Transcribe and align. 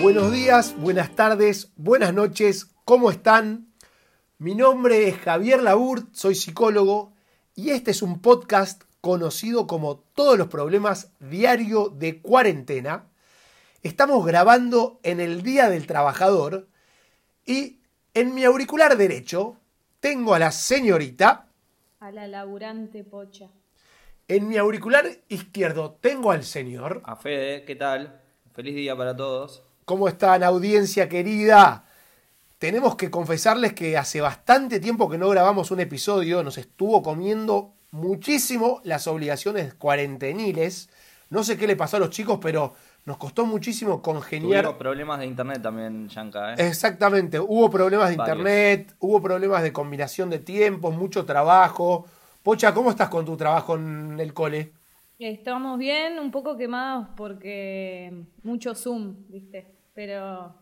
Buenos 0.00 0.32
días, 0.32 0.74
buenas 0.78 1.14
tardes, 1.14 1.72
buenas 1.76 2.14
noches, 2.14 2.70
¿cómo 2.84 3.10
están? 3.10 3.68
Mi 4.38 4.54
nombre 4.54 5.08
es 5.08 5.18
Javier 5.18 5.62
Laurt, 5.62 6.14
soy 6.14 6.34
psicólogo 6.34 7.12
y 7.54 7.70
este 7.70 7.90
es 7.90 8.00
un 8.00 8.22
podcast 8.22 8.84
conocido 9.02 9.66
como 9.66 9.98
Todos 9.98 10.38
los 10.38 10.48
problemas 10.48 11.12
diario 11.20 11.90
de 11.90 12.22
cuarentena. 12.22 13.08
Estamos 13.82 14.24
grabando 14.24 14.98
en 15.02 15.20
el 15.20 15.42
Día 15.42 15.68
del 15.68 15.86
Trabajador 15.86 16.68
y 17.44 17.80
en 18.14 18.34
mi 18.34 18.44
auricular 18.44 18.96
derecho 18.96 19.56
tengo 20.00 20.34
a 20.34 20.38
la 20.38 20.52
señorita. 20.52 21.48
A 22.00 22.10
la 22.12 22.26
laburante 22.26 23.04
pocha. 23.04 23.50
En 24.30 24.46
mi 24.46 24.58
auricular 24.58 25.06
izquierdo 25.30 25.96
tengo 26.02 26.32
al 26.32 26.44
señor. 26.44 27.00
A 27.04 27.16
Fede, 27.16 27.64
¿qué 27.64 27.74
tal? 27.74 28.20
Feliz 28.52 28.74
día 28.74 28.94
para 28.94 29.16
todos. 29.16 29.62
¿Cómo 29.86 30.06
están, 30.06 30.42
audiencia 30.42 31.08
querida? 31.08 31.86
Tenemos 32.58 32.94
que 32.96 33.10
confesarles 33.10 33.72
que 33.72 33.96
hace 33.96 34.20
bastante 34.20 34.80
tiempo 34.80 35.08
que 35.08 35.16
no 35.16 35.30
grabamos 35.30 35.70
un 35.70 35.80
episodio, 35.80 36.42
nos 36.42 36.58
estuvo 36.58 37.02
comiendo 37.02 37.72
muchísimo 37.90 38.82
las 38.84 39.06
obligaciones 39.06 39.72
cuarenteniles. 39.72 40.90
No 41.30 41.42
sé 41.42 41.56
qué 41.56 41.66
le 41.66 41.76
pasó 41.76 41.96
a 41.96 42.00
los 42.00 42.10
chicos, 42.10 42.38
pero 42.42 42.74
nos 43.06 43.16
costó 43.16 43.46
muchísimo 43.46 44.02
congeniar. 44.02 44.66
Hubo 44.66 44.76
problemas 44.76 45.20
de 45.20 45.26
internet 45.26 45.62
también, 45.62 46.06
Yanka. 46.06 46.52
¿eh? 46.52 46.68
Exactamente, 46.68 47.40
hubo 47.40 47.70
problemas 47.70 48.08
de 48.08 48.16
internet, 48.16 48.94
hubo 48.98 49.22
problemas 49.22 49.62
de 49.62 49.72
combinación 49.72 50.28
de 50.28 50.40
tiempos, 50.40 50.94
mucho 50.94 51.24
trabajo. 51.24 52.04
Pocha, 52.48 52.72
¿cómo 52.72 52.88
estás 52.88 53.10
con 53.10 53.26
tu 53.26 53.36
trabajo 53.36 53.76
en 53.76 54.18
el 54.18 54.32
cole? 54.32 54.72
Estamos 55.18 55.78
bien, 55.78 56.18
un 56.18 56.30
poco 56.30 56.56
quemados 56.56 57.08
porque 57.14 58.24
mucho 58.42 58.74
Zoom, 58.74 59.16
¿viste? 59.28 59.66
pero 59.94 60.54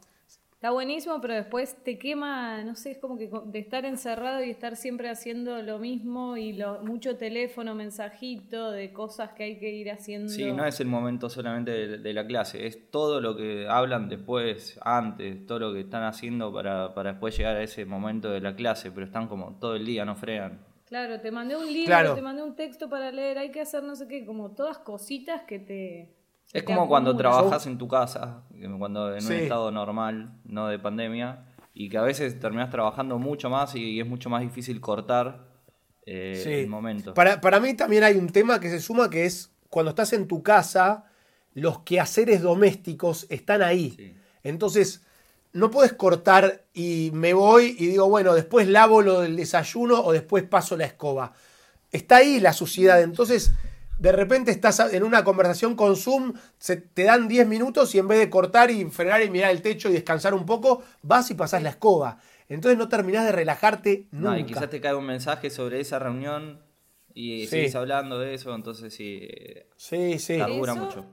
está 0.51 0.73
buenísimo, 0.73 1.21
pero 1.21 1.35
después 1.35 1.77
te 1.85 1.97
quema, 1.97 2.65
no 2.65 2.75
sé, 2.75 2.91
es 2.91 2.99
como 2.99 3.17
que 3.17 3.31
de 3.45 3.59
estar 3.61 3.85
encerrado 3.85 4.43
y 4.43 4.51
estar 4.51 4.75
siempre 4.75 5.09
haciendo 5.09 5.63
lo 5.63 5.79
mismo 5.79 6.37
y 6.37 6.55
lo, 6.55 6.83
mucho 6.83 7.17
teléfono, 7.17 7.77
mensajito, 7.77 8.73
de 8.73 8.93
cosas 8.93 9.31
que 9.35 9.45
hay 9.45 9.59
que 9.61 9.71
ir 9.71 9.89
haciendo. 9.93 10.29
Sí, 10.29 10.51
no 10.51 10.67
es 10.67 10.81
el 10.81 10.89
momento 10.89 11.31
solamente 11.31 11.99
de, 11.99 12.13
la 12.13 12.27
clase, 12.27 12.67
es 12.67 12.91
todo 12.91 13.21
lo 13.21 13.37
que 13.37 13.69
hablan 13.69 14.09
después, 14.09 14.77
antes, 14.83 15.47
todo 15.47 15.61
lo 15.61 15.73
que 15.73 15.83
están 15.83 16.03
haciendo 16.03 16.53
para, 16.53 16.95
para 16.95 17.13
después 17.13 17.39
llegar 17.39 17.55
a 17.55 17.63
ese 17.63 17.85
momento 17.85 18.29
de 18.29 18.41
la 18.41 18.57
clase, 18.57 18.91
pero 18.91 19.07
están 19.07 19.29
como 19.29 19.53
todo 19.61 19.77
el 19.77 19.87
día, 19.87 20.05
no 20.05 20.17
frean. 20.17 20.75
Claro, 20.87 21.21
te 21.21 21.31
mandé 21.31 21.57
un 21.57 21.67
libro, 21.67 22.15
te 22.15 22.23
mandé 22.23 22.43
un 22.43 22.55
texto 22.55 22.89
para 22.89 23.11
leer, 23.11 23.39
hay 23.39 23.51
que 23.51 23.61
hacer 23.61 23.83
no 23.83 23.97
sé 23.97 24.07
qué, 24.07 24.25
como 24.25 24.53
todas 24.53 24.79
cositas 24.79 25.43
que 25.43 25.59
te 25.59 26.17
es 26.53 26.63
como 26.63 26.89
cuando 26.89 27.17
trabajas 27.17 27.67
en 27.67 27.77
tu 27.77 27.89
casa, 27.89 28.45
cuando 28.79 29.15
en 29.15 29.25
un 29.25 29.33
estado 29.33 29.71
normal, 29.71 30.33
no 30.45 30.69
de 30.69 30.79
pandemia, 30.79 31.45
y 31.75 31.89
que 31.89 31.99
a 31.99 32.03
veces 32.03 32.39
terminas 32.39 32.71
trabajando 32.71 33.19
mucho 33.19 33.51
más 33.51 33.75
y 33.75 34.01
es 34.01 34.07
mucho 34.07 34.31
más 34.31 34.43
difícil 34.43 34.81
cortar 34.81 35.49
eh, 36.07 36.63
el 36.63 36.69
momento. 36.69 37.15
Para, 37.15 37.41
para 37.41 37.61
mí 37.61 37.75
también 37.75 38.05
hay 38.05 38.17
un 38.17 38.29
tema 38.29 38.61
que 38.61 38.71
se 38.71 38.81
suma 38.81 39.11
que 39.11 39.25
es 39.25 39.53
cuando 39.69 39.91
estás 39.91 40.13
en 40.13 40.27
tu 40.27 40.43
casa, 40.43 41.05
los 41.53 41.81
quehaceres 41.81 42.43
domésticos 42.43 43.27
están 43.29 43.63
ahí. 43.63 44.17
Entonces, 44.43 45.06
no 45.57 45.71
puedes 45.71 45.95
cortar 45.95 46.67
y 46.75 47.11
me 47.15 47.33
voy 47.33 47.75
y 47.79 47.87
digo, 47.87 48.09
bueno, 48.09 48.35
después 48.35 48.69
lavo 48.69 49.01
lo 49.01 49.21
del 49.21 49.37
desayuno 49.37 50.01
o 50.01 50.13
después 50.13 50.45
paso 50.45 50.77
la 50.77 50.85
escoba. 50.85 51.33
Está 51.91 52.17
ahí 52.17 52.41
la 52.41 52.53
suciedad. 52.53 53.01
Entonces, 53.03 53.53
de 53.99 54.13
repente 54.13 54.51
estás 54.51 54.81
en 54.93 55.03
una 55.03 55.25
conversación 55.25 55.75
con 55.75 55.97
Zoom, 55.97 56.35
se, 56.59 56.77
te 56.77 57.05
dan 57.05 57.27
10 57.27 57.47
minutos 57.47 57.95
y 57.95 57.99
en 57.99 58.07
vez 58.07 58.19
de 58.19 58.29
cortar 58.29 58.71
y 58.71 58.85
frenar 58.91 59.23
y 59.23 59.31
mirar 59.31 59.51
el 59.51 59.63
techo 59.63 59.89
y 59.89 59.93
descansar 59.93 60.35
un 60.35 60.45
poco, 60.45 60.83
vas 61.01 61.31
y 61.31 61.35
pasas 61.35 61.63
la 61.63 61.71
escoba. 61.71 62.19
Entonces 62.49 62.77
no 62.77 62.89
terminás 62.89 63.25
de 63.25 63.33
relajarte 63.33 64.09
nunca. 64.11 64.31
No, 64.31 64.39
y 64.39 64.45
quizás 64.45 64.69
te 64.69 64.81
cae 64.81 64.95
un 64.95 65.07
mensaje 65.07 65.49
sobre 65.49 65.81
esa 65.81 65.99
reunión 65.99 66.61
y 67.15 67.47
sigues 67.47 67.75
hablando 67.75 68.19
de 68.19 68.35
eso, 68.35 68.55
entonces 68.55 68.93
sí. 68.93 69.27
Sí, 69.77 70.19
sí. 70.19 70.37
Dura 70.37 70.75
mucho. 70.75 71.07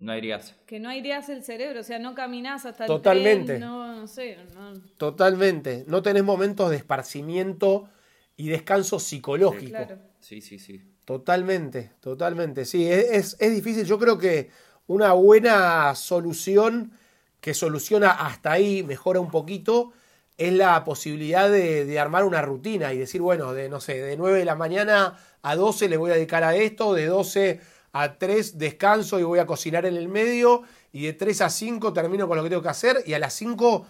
No 0.00 0.16
irías. 0.16 0.54
Que 0.66 0.78
no 0.78 0.92
irías 0.92 1.28
el 1.28 1.42
cerebro, 1.42 1.80
o 1.80 1.82
sea, 1.82 1.98
no 1.98 2.14
caminás 2.14 2.66
hasta 2.66 2.84
el 2.84 2.88
Totalmente. 2.88 3.58
no, 3.58 3.96
no 3.96 4.06
sé. 4.06 4.38
Totalmente. 4.96 5.84
No 5.88 6.02
tenés 6.02 6.22
momentos 6.22 6.70
de 6.70 6.76
esparcimiento 6.76 7.88
y 8.36 8.48
descanso 8.48 9.00
psicológico. 9.00 9.78
Sí, 10.20 10.40
sí, 10.40 10.58
sí. 10.58 10.80
Totalmente, 11.04 11.92
totalmente. 12.00 12.64
Sí, 12.64 12.86
es, 12.86 13.36
es, 13.40 13.54
difícil. 13.54 13.84
Yo 13.86 13.98
creo 13.98 14.18
que 14.18 14.50
una 14.86 15.12
buena 15.14 15.94
solución 15.94 16.92
que 17.40 17.54
soluciona 17.54 18.10
hasta 18.10 18.52
ahí, 18.52 18.82
mejora 18.82 19.18
un 19.18 19.30
poquito, 19.30 19.92
es 20.36 20.52
la 20.52 20.84
posibilidad 20.84 21.50
de, 21.50 21.98
armar 21.98 22.24
una 22.24 22.42
rutina 22.42 22.92
y 22.92 22.98
decir, 22.98 23.20
bueno, 23.20 23.52
de 23.52 23.68
no 23.68 23.80
sé, 23.80 24.00
de 24.00 24.16
9 24.16 24.38
de 24.38 24.44
la 24.44 24.54
mañana 24.54 25.18
a 25.42 25.56
12 25.56 25.88
le 25.88 25.96
voy 25.96 26.12
a 26.12 26.14
dedicar 26.14 26.44
a 26.44 26.54
esto, 26.54 26.94
de 26.94 27.06
12 27.06 27.60
a 27.92 28.18
3 28.18 28.58
descanso 28.58 29.18
y 29.18 29.22
voy 29.22 29.38
a 29.38 29.46
cocinar 29.46 29.86
en 29.86 29.96
el 29.96 30.08
medio, 30.08 30.62
y 30.92 31.06
de 31.06 31.12
3 31.12 31.42
a 31.42 31.50
5 31.50 31.92
termino 31.92 32.28
con 32.28 32.36
lo 32.36 32.42
que 32.42 32.50
tengo 32.50 32.62
que 32.62 32.68
hacer, 32.68 33.02
y 33.06 33.14
a 33.14 33.18
las 33.18 33.32
5 33.34 33.86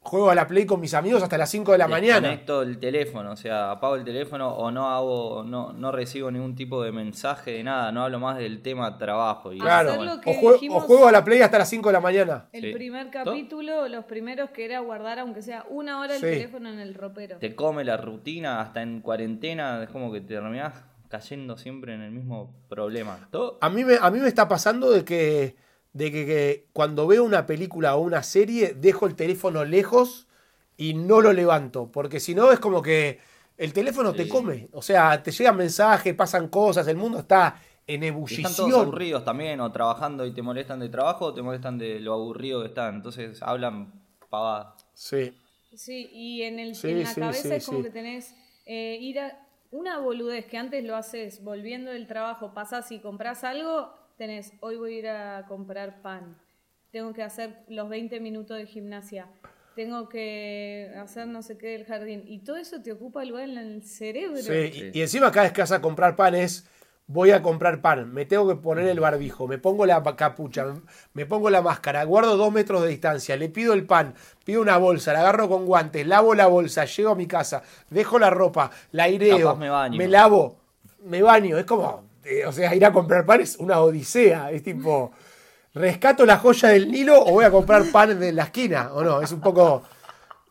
juego 0.00 0.30
a 0.30 0.34
la 0.34 0.46
Play 0.46 0.64
con 0.64 0.80
mis 0.80 0.94
amigos 0.94 1.22
hasta 1.22 1.36
las 1.36 1.50
5 1.50 1.72
de 1.72 1.78
la 1.78 1.88
mañana. 1.88 2.28
Conecto 2.28 2.62
el 2.62 2.78
teléfono, 2.78 3.32
o 3.32 3.36
sea, 3.36 3.70
apago 3.72 3.96
el 3.96 4.04
teléfono 4.04 4.48
o 4.48 4.70
no 4.70 4.88
hago, 4.88 5.44
no, 5.44 5.72
no 5.72 5.92
recibo 5.92 6.30
ningún 6.30 6.54
tipo 6.54 6.82
de 6.82 6.92
mensaje 6.92 7.52
de 7.52 7.64
nada, 7.64 7.92
no 7.92 8.04
hablo 8.04 8.18
más 8.18 8.38
del 8.38 8.62
tema 8.62 8.96
trabajo. 8.96 9.52
Y 9.52 9.58
claro, 9.58 9.94
o, 10.24 10.80
juego, 10.80 11.08
a 11.08 11.12
la 11.12 11.24
Play 11.24 11.42
hasta 11.42 11.58
las 11.58 11.68
5 11.68 11.88
de 11.88 11.92
la 11.92 12.00
mañana. 12.00 12.48
El 12.52 12.72
primer 12.72 13.10
capítulo, 13.10 13.86
los 13.88 14.04
primeros 14.04 14.50
que 14.50 14.64
era 14.64 14.80
guardar, 14.80 15.18
aunque 15.18 15.42
sea 15.42 15.64
una 15.68 16.00
hora 16.00 16.16
el 16.16 16.20
teléfono 16.20 16.70
en 16.70 16.78
el 16.78 16.94
ropero. 16.94 17.38
Te 17.38 17.54
come 17.54 17.84
la 17.84 17.96
rutina, 17.96 18.60
hasta 18.60 18.82
en 18.82 19.00
cuarentena, 19.00 19.82
es 19.82 19.90
como 19.90 20.12
que 20.12 20.20
te 20.20 20.34
terminás 20.34 20.74
cayendo 21.08 21.56
siempre 21.56 21.94
en 21.94 22.02
el 22.02 22.10
mismo 22.10 22.54
problema. 22.68 23.28
A, 23.60 23.68
mí 23.70 23.84
me, 23.84 23.96
a 24.00 24.10
mí 24.10 24.18
me 24.20 24.28
está 24.28 24.48
pasando 24.48 24.90
de 24.90 25.04
que 25.04 25.56
de 25.92 26.12
que, 26.12 26.66
cuando 26.72 27.06
veo 27.06 27.24
una 27.24 27.46
película 27.46 27.96
o 27.96 28.00
una 28.00 28.22
serie 28.22 28.74
dejo 28.74 29.06
el 29.06 29.14
teléfono 29.14 29.64
lejos 29.64 30.26
y 30.76 30.94
no 30.94 31.20
lo 31.20 31.32
levanto, 31.32 31.90
porque 31.90 32.20
si 32.20 32.34
no 32.34 32.52
es 32.52 32.60
como 32.60 32.82
que 32.82 33.18
el 33.56 33.72
teléfono 33.72 34.12
te 34.12 34.28
come, 34.28 34.68
o 34.72 34.82
sea, 34.82 35.20
te 35.22 35.32
llegan 35.32 35.56
mensajes, 35.56 36.14
pasan 36.14 36.48
cosas, 36.48 36.86
el 36.86 36.96
mundo 36.96 37.18
está 37.18 37.60
en 37.84 38.04
ebullición. 38.04 38.50
están 38.50 38.70
todos 38.70 38.82
aburridos 38.82 39.24
también, 39.24 39.60
o 39.60 39.72
trabajando 39.72 40.24
y 40.24 40.32
te 40.32 40.42
molestan 40.42 40.78
de 40.78 40.88
trabajo, 40.88 41.26
o 41.26 41.34
te 41.34 41.42
molestan 41.42 41.78
de 41.78 41.98
lo 41.98 42.14
aburrido 42.14 42.60
que 42.60 42.68
están, 42.68 42.96
entonces 42.96 43.42
hablan 43.42 43.92
pavadas. 44.30 44.86
Sí. 44.94 45.32
Sí, 45.74 46.08
y 46.12 46.42
en, 46.42 46.60
el, 46.60 46.76
en 46.80 47.02
la 47.02 47.14
cabeza 47.14 47.56
es 47.56 47.66
como 47.66 47.82
que 47.82 47.90
tenés 47.90 48.34
eh, 48.66 48.98
ir 49.00 49.18
a 49.18 49.47
una 49.70 49.98
boludez 49.98 50.46
que 50.46 50.58
antes 50.58 50.84
lo 50.84 50.96
haces 50.96 51.42
volviendo 51.42 51.90
del 51.90 52.06
trabajo, 52.06 52.54
pasás 52.54 52.90
y 52.92 53.00
compras 53.00 53.44
algo, 53.44 53.92
tenés, 54.16 54.52
hoy 54.60 54.76
voy 54.76 54.94
a 54.94 54.98
ir 54.98 55.08
a 55.08 55.46
comprar 55.46 56.02
pan, 56.02 56.38
tengo 56.90 57.12
que 57.12 57.22
hacer 57.22 57.64
los 57.68 57.88
20 57.88 58.20
minutos 58.20 58.56
de 58.56 58.66
gimnasia, 58.66 59.28
tengo 59.76 60.08
que 60.08 60.90
hacer 60.96 61.28
no 61.28 61.42
sé 61.42 61.58
qué 61.58 61.68
del 61.68 61.84
jardín, 61.84 62.24
y 62.26 62.40
todo 62.40 62.56
eso 62.56 62.82
te 62.82 62.92
ocupa 62.92 63.24
lugar 63.24 63.48
en 63.48 63.58
el 63.58 63.82
cerebro. 63.82 64.38
Sí, 64.38 64.90
y, 64.92 65.00
encima 65.00 65.30
cada 65.30 65.44
vez 65.44 65.52
que 65.52 65.60
vas 65.60 65.72
a 65.72 65.80
comprar 65.80 66.16
pan 66.16 66.34
es, 66.34 66.68
voy 67.08 67.32
a 67.32 67.42
comprar 67.42 67.80
pan, 67.80 68.12
me 68.12 68.24
tengo 68.24 68.46
que 68.46 68.54
poner 68.54 68.86
el 68.86 69.00
barbijo, 69.00 69.48
me 69.48 69.58
pongo 69.58 69.84
la 69.84 70.02
capucha, 70.14 70.66
me 71.14 71.26
pongo 71.26 71.50
la 71.50 71.60
máscara, 71.60 72.04
guardo 72.04 72.36
dos 72.36 72.52
metros 72.52 72.82
de 72.82 72.88
distancia, 72.88 73.36
le 73.36 73.48
pido 73.48 73.72
el 73.72 73.84
pan, 73.84 74.14
pido 74.44 74.62
una 74.62 74.76
bolsa, 74.76 75.12
la 75.12 75.20
agarro 75.20 75.48
con 75.48 75.66
guantes, 75.66 76.06
lavo 76.06 76.34
la 76.34 76.46
bolsa, 76.46 76.84
llego 76.84 77.10
a 77.10 77.14
mi 77.16 77.26
casa, 77.26 77.62
dejo 77.90 78.18
la 78.20 78.30
ropa, 78.30 78.70
la 78.92 79.04
aireo, 79.04 79.56
me 79.56 80.06
lavo, 80.06 80.58
me 81.04 81.22
baño, 81.22 81.58
es 81.58 81.64
como 81.64 82.08
eh, 82.28 82.44
o 82.44 82.52
sea, 82.52 82.74
ir 82.74 82.84
a 82.84 82.92
comprar 82.92 83.24
pan 83.24 83.40
es 83.40 83.56
una 83.56 83.80
odisea. 83.80 84.50
Es 84.50 84.62
tipo, 84.62 85.12
¿rescato 85.72 86.26
la 86.26 86.36
joya 86.36 86.68
del 86.68 86.90
Nilo 86.90 87.18
o 87.18 87.32
voy 87.32 87.44
a 87.44 87.50
comprar 87.50 87.90
pan 87.90 88.20
de 88.20 88.32
la 88.32 88.44
esquina? 88.44 88.92
¿O 88.92 89.02
no? 89.02 89.22
Es 89.22 89.32
un 89.32 89.40
poco. 89.40 89.82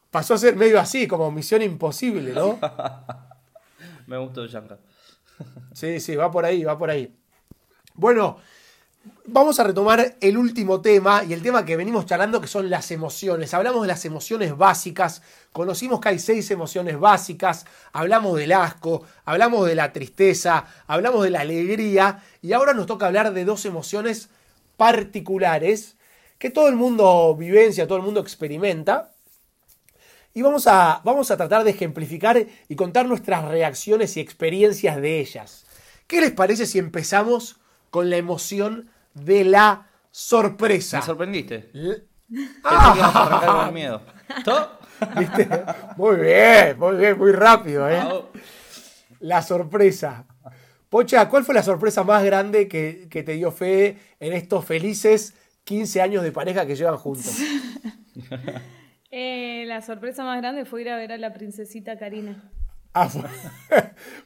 Pasó 0.10 0.34
a 0.34 0.38
ser 0.38 0.56
medio 0.56 0.80
así, 0.80 1.08
como 1.08 1.30
misión 1.32 1.62
imposible, 1.62 2.34
¿no? 2.34 2.58
Me 4.08 4.18
gustó 4.18 4.46
Yanka. 4.48 4.80
Sí, 5.74 6.00
sí, 6.00 6.16
va 6.16 6.32
por 6.32 6.46
ahí, 6.46 6.64
va 6.64 6.78
por 6.78 6.90
ahí. 6.90 7.14
Bueno, 7.96 8.38
vamos 9.26 9.60
a 9.60 9.64
retomar 9.64 10.16
el 10.22 10.38
último 10.38 10.82
tema 10.82 11.24
y 11.24 11.34
el 11.34 11.42
tema 11.42 11.66
que 11.66 11.76
venimos 11.76 12.06
charlando 12.06 12.42
que 12.42 12.48
son 12.48 12.70
las 12.70 12.92
emociones. 12.92 13.54
Hablamos 13.54 13.82
de 13.82 13.88
las 13.88 14.06
emociones 14.06 14.58
básicas, 14.58 15.22
conocimos 15.52 16.00
que 16.00 16.10
hay 16.10 16.20
seis 16.20 16.50
emociones 16.52 17.00
básicas, 17.00 17.66
hablamos 17.94 18.38
del 18.38 18.52
asco, 18.52 19.04
hablamos 19.26 19.68
de 19.68 19.76
la 19.76 19.94
tristeza, 19.94 20.66
hablamos 20.88 21.24
de 21.24 21.32
la 21.32 21.42
alegría 21.42 22.24
y 22.42 22.54
ahora 22.54 22.74
nos 22.74 22.86
toca 22.86 23.08
hablar 23.08 23.34
de 23.34 23.46
dos 23.46 23.66
emociones 23.66 24.30
particulares 24.78 25.98
que 26.38 26.50
todo 26.50 26.68
el 26.68 26.76
mundo 26.76 27.36
vivencia, 27.36 27.88
todo 27.88 27.98
el 27.98 28.04
mundo 28.04 28.20
experimenta. 28.20 29.12
Y 30.38 30.44
vamos 30.44 30.68
a, 30.68 31.02
vamos 31.04 31.32
a 31.32 31.36
tratar 31.36 31.64
de 31.64 31.72
ejemplificar 31.72 32.46
y 32.70 32.76
contar 32.76 33.08
nuestras 33.08 33.44
reacciones 33.46 34.18
y 34.18 34.20
experiencias 34.20 35.02
de 35.02 35.20
ellas. 35.20 35.66
¿Qué 36.06 36.22
les 36.22 36.30
parece 36.30 36.68
si 36.68 36.78
empezamos 36.78 37.60
con 37.90 38.12
la 38.12 38.18
emoción 38.18 38.88
de 39.16 39.46
la 39.46 39.88
sorpresa? 40.12 41.00
Me 41.00 41.06
sorprendiste. 41.08 41.72
¡Ah! 42.64 43.64
con 43.66 43.74
miedo. 43.74 44.00
¿Todo? 44.46 44.74
¿Viste? 45.18 45.50
Muy 45.98 46.18
bien, 46.18 46.78
muy 46.78 46.98
bien, 46.98 47.18
muy 47.18 47.32
rápido, 47.32 47.90
¿eh? 47.90 48.04
La 49.22 49.42
sorpresa. 49.42 50.28
Pocha, 50.88 51.28
¿cuál 51.30 51.46
fue 51.46 51.56
la 51.56 51.64
sorpresa 51.64 52.04
más 52.04 52.24
grande 52.24 52.68
que, 52.68 53.08
te 53.10 53.32
dio 53.32 53.52
fe 53.52 53.98
en 54.20 54.34
estos 54.34 54.66
felices 54.66 55.34
15 55.64 56.00
años 56.00 56.22
de 56.22 56.32
pareja 56.32 56.68
que 56.68 56.76
llevan 56.76 56.98
juntos? 56.98 57.38
Eh, 59.12 59.64
la 59.68 59.82
sorpresa 59.82 60.24
más 60.24 60.42
grande 60.42 60.66
fue 60.66 60.82
ir 60.82 60.90
a 60.90 60.98
ver 60.98 61.12
a 61.12 61.18
la 61.18 61.34
princesita 61.34 61.98
Karina. 61.98 62.52
Ah, 62.94 63.10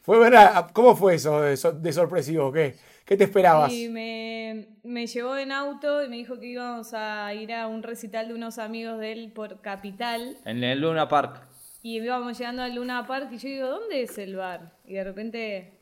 fue, 0.01 0.17
¿Cómo 0.73 0.95
fue 0.95 1.15
eso 1.15 1.41
de, 1.41 1.57
sorpresivo? 1.93 2.51
¿Qué? 2.51 2.75
¿Qué 3.05 3.17
te 3.17 3.25
esperabas? 3.25 3.71
Y 3.73 3.89
me, 3.89 4.69
me, 4.83 5.07
llevó 5.07 5.35
en 5.35 5.51
auto 5.51 6.03
y 6.03 6.07
me 6.07 6.15
dijo 6.15 6.39
que 6.39 6.47
íbamos 6.47 6.93
a 6.93 7.33
ir 7.33 7.53
a 7.53 7.67
un 7.67 7.83
recital 7.83 8.29
de 8.29 8.33
unos 8.33 8.57
amigos 8.59 8.99
de 8.99 9.11
él 9.11 9.31
por 9.33 9.59
Capital. 9.61 10.37
En 10.45 10.63
el 10.63 10.79
Luna 10.79 11.09
Park. 11.09 11.41
Y 11.83 11.97
íbamos 11.97 12.37
llegando 12.37 12.61
al 12.61 12.75
Luna 12.75 13.05
Park 13.05 13.29
y 13.31 13.37
yo 13.37 13.49
digo, 13.49 13.67
¿dónde 13.67 14.03
es 14.03 14.17
el 14.17 14.35
bar? 14.35 14.71
Y 14.85 14.93
de 14.93 15.03
repente 15.03 15.80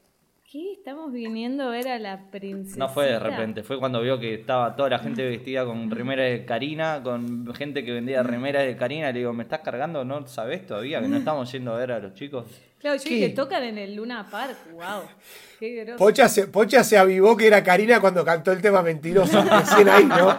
¿Qué? 0.52 0.74
Estamos 0.74 1.12
viniendo 1.14 1.66
a 1.66 1.70
ver 1.70 1.88
a 1.90 2.00
la 2.00 2.32
princesa. 2.32 2.80
No 2.80 2.90
fue 2.90 3.06
de 3.06 3.20
repente, 3.20 3.62
fue 3.62 3.78
cuando 3.78 4.02
vio 4.02 4.20
que 4.20 4.34
estaba 4.34 4.76
toda 4.76 4.90
la 4.90 4.98
gente 4.98 5.24
vestida 5.24 5.64
con 5.64 5.92
remeras 5.92 6.28
de 6.32 6.44
Karina, 6.44 7.04
con 7.04 7.54
gente 7.54 7.86
que 7.86 7.92
vendía 7.92 8.24
remeras 8.24 8.66
de 8.66 8.76
Karina. 8.76 9.12
Le 9.12 9.20
digo, 9.20 9.32
¿me 9.32 9.44
estás 9.44 9.60
cargando? 9.60 10.04
¿No 10.04 10.26
sabes 10.26 10.66
todavía 10.66 11.02
que 11.02 11.08
no 11.08 11.18
estamos 11.18 11.52
yendo 11.52 11.76
a 11.76 11.78
ver 11.78 11.92
a 11.92 12.00
los 12.00 12.16
chicos? 12.16 12.48
Claro, 12.80 12.98
yo 12.98 13.08
dije, 13.08 13.30
tocan 13.30 13.62
en 13.62 13.78
el 13.78 13.94
Luna 13.94 14.28
Park, 14.28 14.58
wow. 14.72 15.04
Qué 15.60 15.84
groso. 15.84 15.98
Pocha 16.04 16.28
se, 16.28 16.48
Pocha 16.48 16.84
se 16.84 16.98
avivó 16.98 17.38
que 17.38 17.46
era 17.46 17.64
Karina 17.64 18.00
cuando 18.00 18.26
cantó 18.26 18.52
el 18.52 18.60
tema 18.60 18.82
Mentiroso, 18.82 19.44
recién 19.52 19.88
ahí, 19.88 20.06
¿no? 20.06 20.36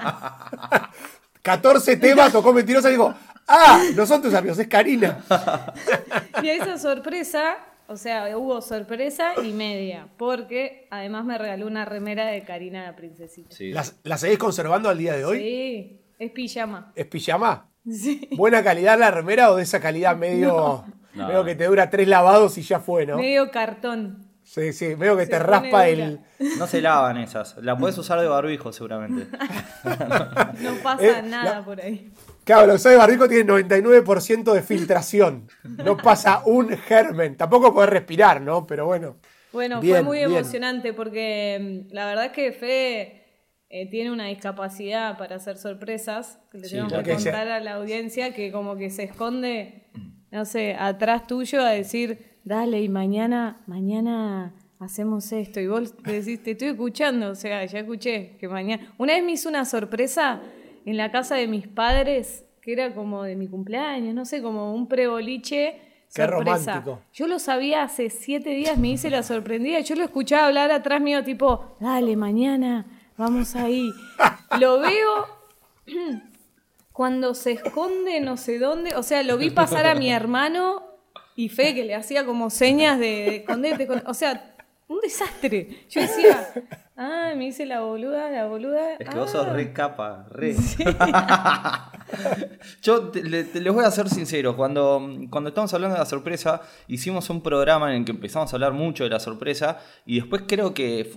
14 1.43 1.99
temas 1.99 2.33
tocó 2.33 2.53
Mentirosa 2.53 2.89
y 2.89 2.93
digo, 2.95 3.15
ah, 3.47 3.81
no 3.95 4.05
son 4.05 4.21
tus 4.21 4.35
amigos, 4.35 4.59
es 4.59 4.67
Karina. 4.67 5.23
y 6.43 6.49
a 6.49 6.55
esa 6.55 6.79
sorpresa 6.79 7.59
o 7.91 7.97
sea, 7.97 8.39
hubo 8.39 8.61
sorpresa 8.63 9.33
y 9.43 9.53
media, 9.53 10.07
porque 10.17 10.87
además 10.91 11.25
me 11.25 11.37
regaló 11.37 11.67
una 11.67 11.85
remera 11.85 12.27
de 12.27 12.43
Karina 12.45 12.85
la 12.85 12.95
Princesita. 12.95 13.57
¿La, 14.05 14.17
seguís 14.17 14.39
conservando 14.39 14.89
al 14.89 14.97
día 14.97 15.15
de 15.15 15.25
hoy? 15.25 15.39
Sí, 15.39 16.01
es 16.17 16.31
pijama. 16.31 16.93
¿Es 16.95 17.07
pijama? 17.07 17.69
Sí. 17.91 18.29
¿Buena 18.37 18.63
calidad 18.63 18.97
la 18.97 19.11
remera 19.11 19.51
o 19.51 19.57
de 19.57 19.65
esa 19.65 19.81
calidad 19.81 20.17
medio, 20.17 20.85
medio 21.15 21.45
que 21.45 21.57
te 21.57 21.65
dura 21.65 21.91
tres 21.91 22.07
lavados 22.07 22.57
y 22.59 22.63
ya 22.63 22.79
fue, 22.79 23.07
no? 23.07 23.17
Medio 23.17 23.51
cartón. 23.51 24.25
Sí, 24.45 24.73
sí, 24.73 24.95
veo 24.95 25.17
que 25.17 25.27
te 25.27 25.41
raspa 25.41 25.89
el. 25.89 26.21
No 26.59 26.69
se 26.69 26.81
lavan 26.81 27.17
esas. 27.17 27.57
La 27.57 27.77
puedes 27.77 27.99
usar 27.99 28.21
de 28.21 28.29
barbijo, 28.29 28.73
seguramente. 28.73 29.27
no 30.61 30.75
pasa 30.83 31.19
eh, 31.19 31.23
nada 31.23 31.65
por 31.65 31.81
ahí. 31.81 32.13
Claro, 32.51 32.67
los 32.67 32.83
de 32.83 32.97
barrico 32.97 33.29
tienen 33.29 33.47
99% 33.47 34.53
de 34.53 34.63
filtración. 34.63 35.47
No 35.85 35.97
pasa 35.97 36.43
un 36.45 36.71
germen. 36.71 37.37
Tampoco 37.37 37.73
podés 37.73 37.91
respirar, 37.91 38.41
¿no? 38.41 38.67
Pero 38.67 38.87
bueno. 38.87 39.19
Bueno, 39.53 39.81
fue 39.81 40.03
muy 40.03 40.19
emocionante 40.19 40.93
porque 40.93 41.87
mm, 41.89 41.95
la 41.95 42.07
verdad 42.07 42.25
es 42.25 42.33
que 42.33 42.51
Fe 42.51 43.25
eh, 43.69 43.89
tiene 43.89 44.11
una 44.11 44.27
discapacidad 44.27 45.17
para 45.17 45.37
hacer 45.37 45.59
sorpresas. 45.59 46.41
Que 46.51 46.59
le 46.59 46.69
tenemos 46.69 46.93
que 46.93 47.15
contar 47.15 47.47
a 47.47 47.61
la 47.61 47.75
audiencia 47.75 48.35
que 48.35 48.51
como 48.51 48.77
que 48.77 48.91
se 48.91 49.05
esconde, 49.05 49.85
no 50.33 50.45
sé, 50.45 50.75
atrás 50.77 51.29
tuyo 51.29 51.63
a 51.63 51.71
decir, 51.71 52.41
dale, 52.43 52.83
y 52.83 52.89
mañana, 52.89 53.63
mañana 53.69 54.57
hacemos 54.81 55.31
esto. 55.31 55.61
Y 55.61 55.69
vos 55.69 55.95
decís, 56.03 56.43
te 56.43 56.51
estoy 56.51 56.71
escuchando, 56.71 57.31
o 57.31 57.37
sea, 57.37 57.65
ya 57.65 57.79
escuché 57.79 58.39
que 58.41 58.49
mañana. 58.49 58.93
Una 58.99 59.13
vez 59.13 59.23
me 59.23 59.31
hizo 59.31 59.49
una 59.49 59.65
sorpresa 59.65 60.43
en 60.85 60.97
la 60.97 61.11
casa 61.11 61.35
de 61.37 61.47
mis 61.47 61.67
padres, 61.67 62.45
que 62.61 62.73
era 62.73 62.95
como 62.95 63.23
de 63.23 63.37
mi 63.37 63.49
cumpleaños, 63.49 64.15
no 64.15 64.25
sé, 64.25 64.43
como 64.43 64.75
un 64.75 64.89
preboliche. 64.89 65.81
Qué 66.13 66.27
romántico. 66.27 67.01
Yo 67.13 67.27
lo 67.27 67.39
sabía 67.39 67.83
hace 67.83 68.11
siete 68.11 68.51
días, 68.51 68.77
me 68.79 68.89
hice 68.89 69.11
la 69.11 69.23
sorprendida. 69.23 69.81
Yo 69.81 69.95
lo 69.95 70.05
escuchaba 70.05 70.47
hablar 70.47 70.71
atrás 70.71 71.01
mío, 71.01 71.23
tipo, 71.23 71.77
dale, 71.81 72.17
mañana, 72.17 72.87
vamos 73.17 73.55
ahí. 73.55 73.91
lo 74.59 74.81
veo 74.81 75.27
cuando 76.93 77.35
se 77.35 77.53
esconde 77.53 78.21
no 78.21 78.37
sé 78.37 78.59
dónde. 78.59 78.97
O 78.97 79.03
sea, 79.03 79.23
lo 79.23 79.39
vi 79.39 79.51
pasar 79.51 79.87
a 79.87 79.95
mi 79.95 80.11
hermano 80.11 80.83
y 81.37 81.49
Fe, 81.49 81.75
que 81.75 81.85
le 81.85 81.95
hacía 81.95 82.27
como 82.27 82.51
señas 82.51 82.99
de, 82.99 83.37
esconderte. 83.37 83.89
O 84.07 84.15
sea, 84.15 84.50
un 84.91 85.01
desastre. 85.01 85.87
Yo 85.89 86.01
decía, 86.03 86.53
Ah, 87.03 87.33
me 87.35 87.47
hice 87.47 87.65
la 87.65 87.81
boluda, 87.81 88.29
la 88.29 88.45
boluda. 88.45 88.97
Es 88.99 89.09
que 89.09 89.17
vos 89.17 89.31
sos 89.31 89.49
re 89.49 89.69
ah. 89.71 89.73
capa, 89.73 90.27
re. 90.31 90.55
Yo 92.83 93.11
les 93.15 93.73
voy 93.73 93.87
a 93.87 93.91
ser 93.91 94.11
sincero, 94.11 94.55
cuando, 94.55 95.11
cuando 95.31 95.49
estamos 95.49 95.73
hablando 95.73 95.95
de 95.95 96.01
la 96.01 96.05
sorpresa, 96.05 96.61
hicimos 96.89 97.31
un 97.31 97.43
programa 97.43 97.91
en 97.91 98.01
el 98.01 98.05
que 98.05 98.11
empezamos 98.11 98.53
a 98.53 98.57
hablar 98.57 98.75
mucho 98.75 99.05
de 99.05 99.09
la 99.09 99.19
sorpresa 99.19 99.79
y 100.05 100.17
después 100.17 100.43
creo 100.47 100.75
que 100.75 101.11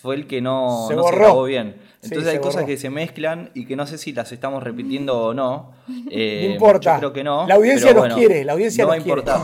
fue 0.00 0.14
el 0.14 0.28
que 0.28 0.40
no 0.40 0.86
se, 0.86 0.94
no 0.94 1.42
bien. 1.42 1.78
Entonces 2.00 2.32
hay 2.32 2.38
cosas 2.38 2.64
que 2.64 2.76
se 2.76 2.90
mezclan 2.90 3.50
y 3.54 3.66
que 3.66 3.74
no 3.74 3.88
sé 3.88 3.98
si 3.98 4.12
las 4.12 4.30
estamos 4.30 4.62
repitiendo 4.62 5.18
o 5.18 5.34
no. 5.34 5.72
Eh, 6.12 6.44
no 6.46 6.52
importa. 6.52 6.94
Yo 6.94 7.00
creo 7.00 7.12
que 7.12 7.24
no. 7.24 7.48
La 7.48 7.56
audiencia 7.56 7.92
nos 7.92 8.14
quiere, 8.14 8.44
la 8.44 8.52
audiencia 8.52 8.84
no 8.84 8.90
nos 8.90 8.92
va 8.92 8.94
a 8.94 9.08
importar. 9.08 9.40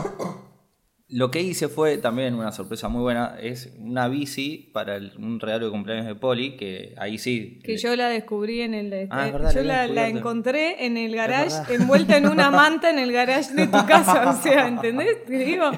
Lo 1.11 1.29
que 1.29 1.41
hice 1.41 1.67
fue 1.67 1.97
también 1.97 2.35
una 2.35 2.53
sorpresa 2.53 2.87
muy 2.87 3.01
buena, 3.01 3.35
es 3.41 3.73
una 3.77 4.07
bici 4.07 4.69
para 4.71 4.97
un 5.17 5.41
regalo 5.41 5.65
de 5.65 5.71
cumpleaños 5.71 6.05
de 6.05 6.15
Poli, 6.15 6.55
que 6.55 6.93
ahí 6.97 7.17
sí. 7.17 7.59
Que 7.65 7.75
yo 7.75 7.93
la 7.97 8.07
descubrí 8.07 8.61
en 8.61 8.73
el... 8.73 9.09
Ah, 9.11 9.29
yo 9.53 9.61
la, 9.61 10.07
encontré 10.07 10.85
en 10.85 10.95
el 10.95 11.13
garage, 11.13 11.75
envuelta 11.75 12.15
en 12.15 12.29
una 12.29 12.49
manta 12.51 12.89
en 12.89 12.97
el 12.97 13.11
garage 13.11 13.53
de 13.53 13.67
tu 13.67 13.85
casa, 13.85 14.29
o 14.29 14.41
sea, 14.41 14.69
¿entendés? 14.69 15.25
Te 15.27 15.37
digo. 15.39 15.69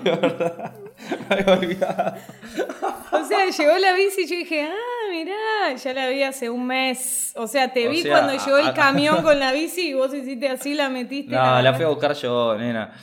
o 3.12 3.26
sea, 3.26 3.50
llegó 3.50 3.78
la 3.80 3.94
bici 3.94 4.22
y 4.22 4.28
yo 4.28 4.36
dije, 4.36 4.62
ah, 4.62 5.10
mirá, 5.12 5.76
ya 5.76 5.94
la 5.94 6.10
vi 6.10 6.22
hace 6.22 6.52
un 6.52 6.68
mes. 6.68 7.34
O 7.36 7.48
sea, 7.48 7.74
te 7.74 7.88
vi 7.88 8.04
cuando 8.04 8.34
llegó 8.34 8.58
el 8.60 8.74
camión 8.74 9.24
con 9.24 9.40
la 9.40 9.52
bici 9.52 9.90
y 9.90 9.94
vos 9.94 10.14
hiciste 10.14 10.48
así, 10.48 10.76
la 10.76 10.90
metiste. 10.90 11.34
No, 11.34 11.60
la, 11.60 11.74
fui 11.74 11.86
a 11.86 11.88
buscar 11.88 12.14
yo, 12.14 12.56
nena. 12.56 12.94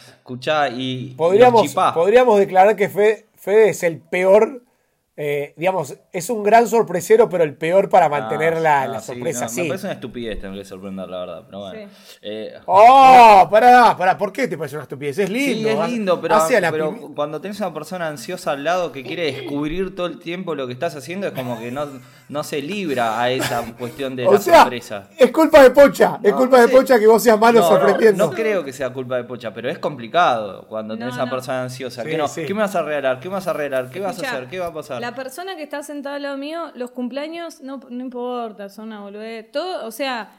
Y. 0.72 1.14
Podríamos, 1.16 1.74
podríamos 1.94 2.38
declarar 2.38 2.76
que 2.76 2.88
Fede 2.88 3.70
es 3.70 3.82
el 3.82 3.98
peor 3.98 4.62
eh, 5.22 5.52
digamos, 5.54 5.94
es 6.14 6.30
un 6.30 6.42
gran 6.42 6.66
sorpresero, 6.66 7.28
pero 7.28 7.44
el 7.44 7.52
peor 7.52 7.90
para 7.90 8.08
mantener 8.08 8.58
la, 8.58 9.00
sorpresa. 9.00 9.48
Sí, 9.48 9.60
Me 9.60 9.68
parece 9.68 9.88
una 9.88 9.92
estupidez 9.92 10.40
tener 10.40 10.58
que 10.58 10.64
sorprender, 10.64 11.10
la 11.10 11.18
verdad. 11.18 11.42
Pero 11.44 11.58
bueno. 11.58 11.90
Eh, 12.22 12.54
¡Oh! 12.64 13.46
Pará, 13.50 13.94
pará. 13.98 14.16
¿Por 14.16 14.32
qué 14.32 14.48
te 14.48 14.56
parece 14.56 14.76
una 14.76 14.84
estupidez? 14.84 15.18
Es 15.18 15.28
lindo. 15.28 15.68
Sí, 15.68 15.76
es 15.76 15.90
lindo, 15.90 16.18
pero, 16.22 16.38
pero 16.70 16.96
cuando 17.14 17.38
tenés 17.38 17.60
una 17.60 17.74
persona 17.74 18.08
ansiosa 18.08 18.52
al 18.52 18.64
lado 18.64 18.92
que 18.92 19.02
quiere 19.02 19.30
descubrir 19.30 19.94
todo 19.94 20.06
el 20.06 20.18
tiempo 20.18 20.54
lo 20.54 20.66
que 20.66 20.72
estás 20.72 20.96
haciendo, 20.96 21.26
es 21.26 21.34
como 21.34 21.60
que 21.60 21.70
no, 21.70 21.86
no 22.30 22.42
se 22.42 22.62
libra 22.62 23.20
a 23.20 23.30
esa 23.30 23.62
cuestión 23.78 24.16
de 24.16 24.24
la 24.24 24.38
sorpresa. 24.38 25.10
Es 25.18 25.30
culpa 25.32 25.62
de 25.62 25.70
Pocha. 25.70 26.18
es 26.22 26.32
culpa 26.32 26.62
de 26.62 26.68
Pocha 26.68 26.98
que 26.98 27.06
vos 27.06 27.22
seas 27.22 27.38
malo 27.38 27.62
sorprendiendo. 27.62 28.26
No, 28.26 28.32
creo 28.32 28.64
que 28.64 28.72
sea 28.72 28.90
culpa 28.90 29.18
de 29.18 29.24
Pocha, 29.24 29.52
pero 29.52 29.68
es 29.68 29.78
complicado 29.78 30.66
cuando 30.66 30.96
tenés 30.96 31.12
una 31.12 31.28
persona 31.28 31.64
ansiosa. 31.64 32.04
¿Qué 32.04 32.54
me 32.54 32.62
vas 32.62 32.74
a 32.74 32.82
regalar? 32.82 33.20
¿Qué 33.20 33.28
me 33.28 33.34
vas 33.34 33.46
a 33.46 33.52
regalar? 33.52 33.90
¿Qué 33.90 34.00
vas 34.00 34.18
a 34.18 34.26
hacer? 34.26 34.48
¿Qué 34.48 34.58
va 34.58 34.68
a 34.68 34.72
pasar? 34.72 35.09
La 35.10 35.16
persona 35.16 35.56
que 35.56 35.64
está 35.64 35.82
sentada 35.82 36.16
al 36.16 36.22
lado 36.22 36.36
mío, 36.36 36.70
los 36.76 36.92
cumpleaños 36.92 37.62
no, 37.62 37.80
no 37.90 38.04
importa, 38.04 38.68
son 38.68 38.86
una 38.86 39.00
boludez. 39.00 39.50
Todo, 39.50 39.84
o 39.84 39.90
sea, 39.90 40.30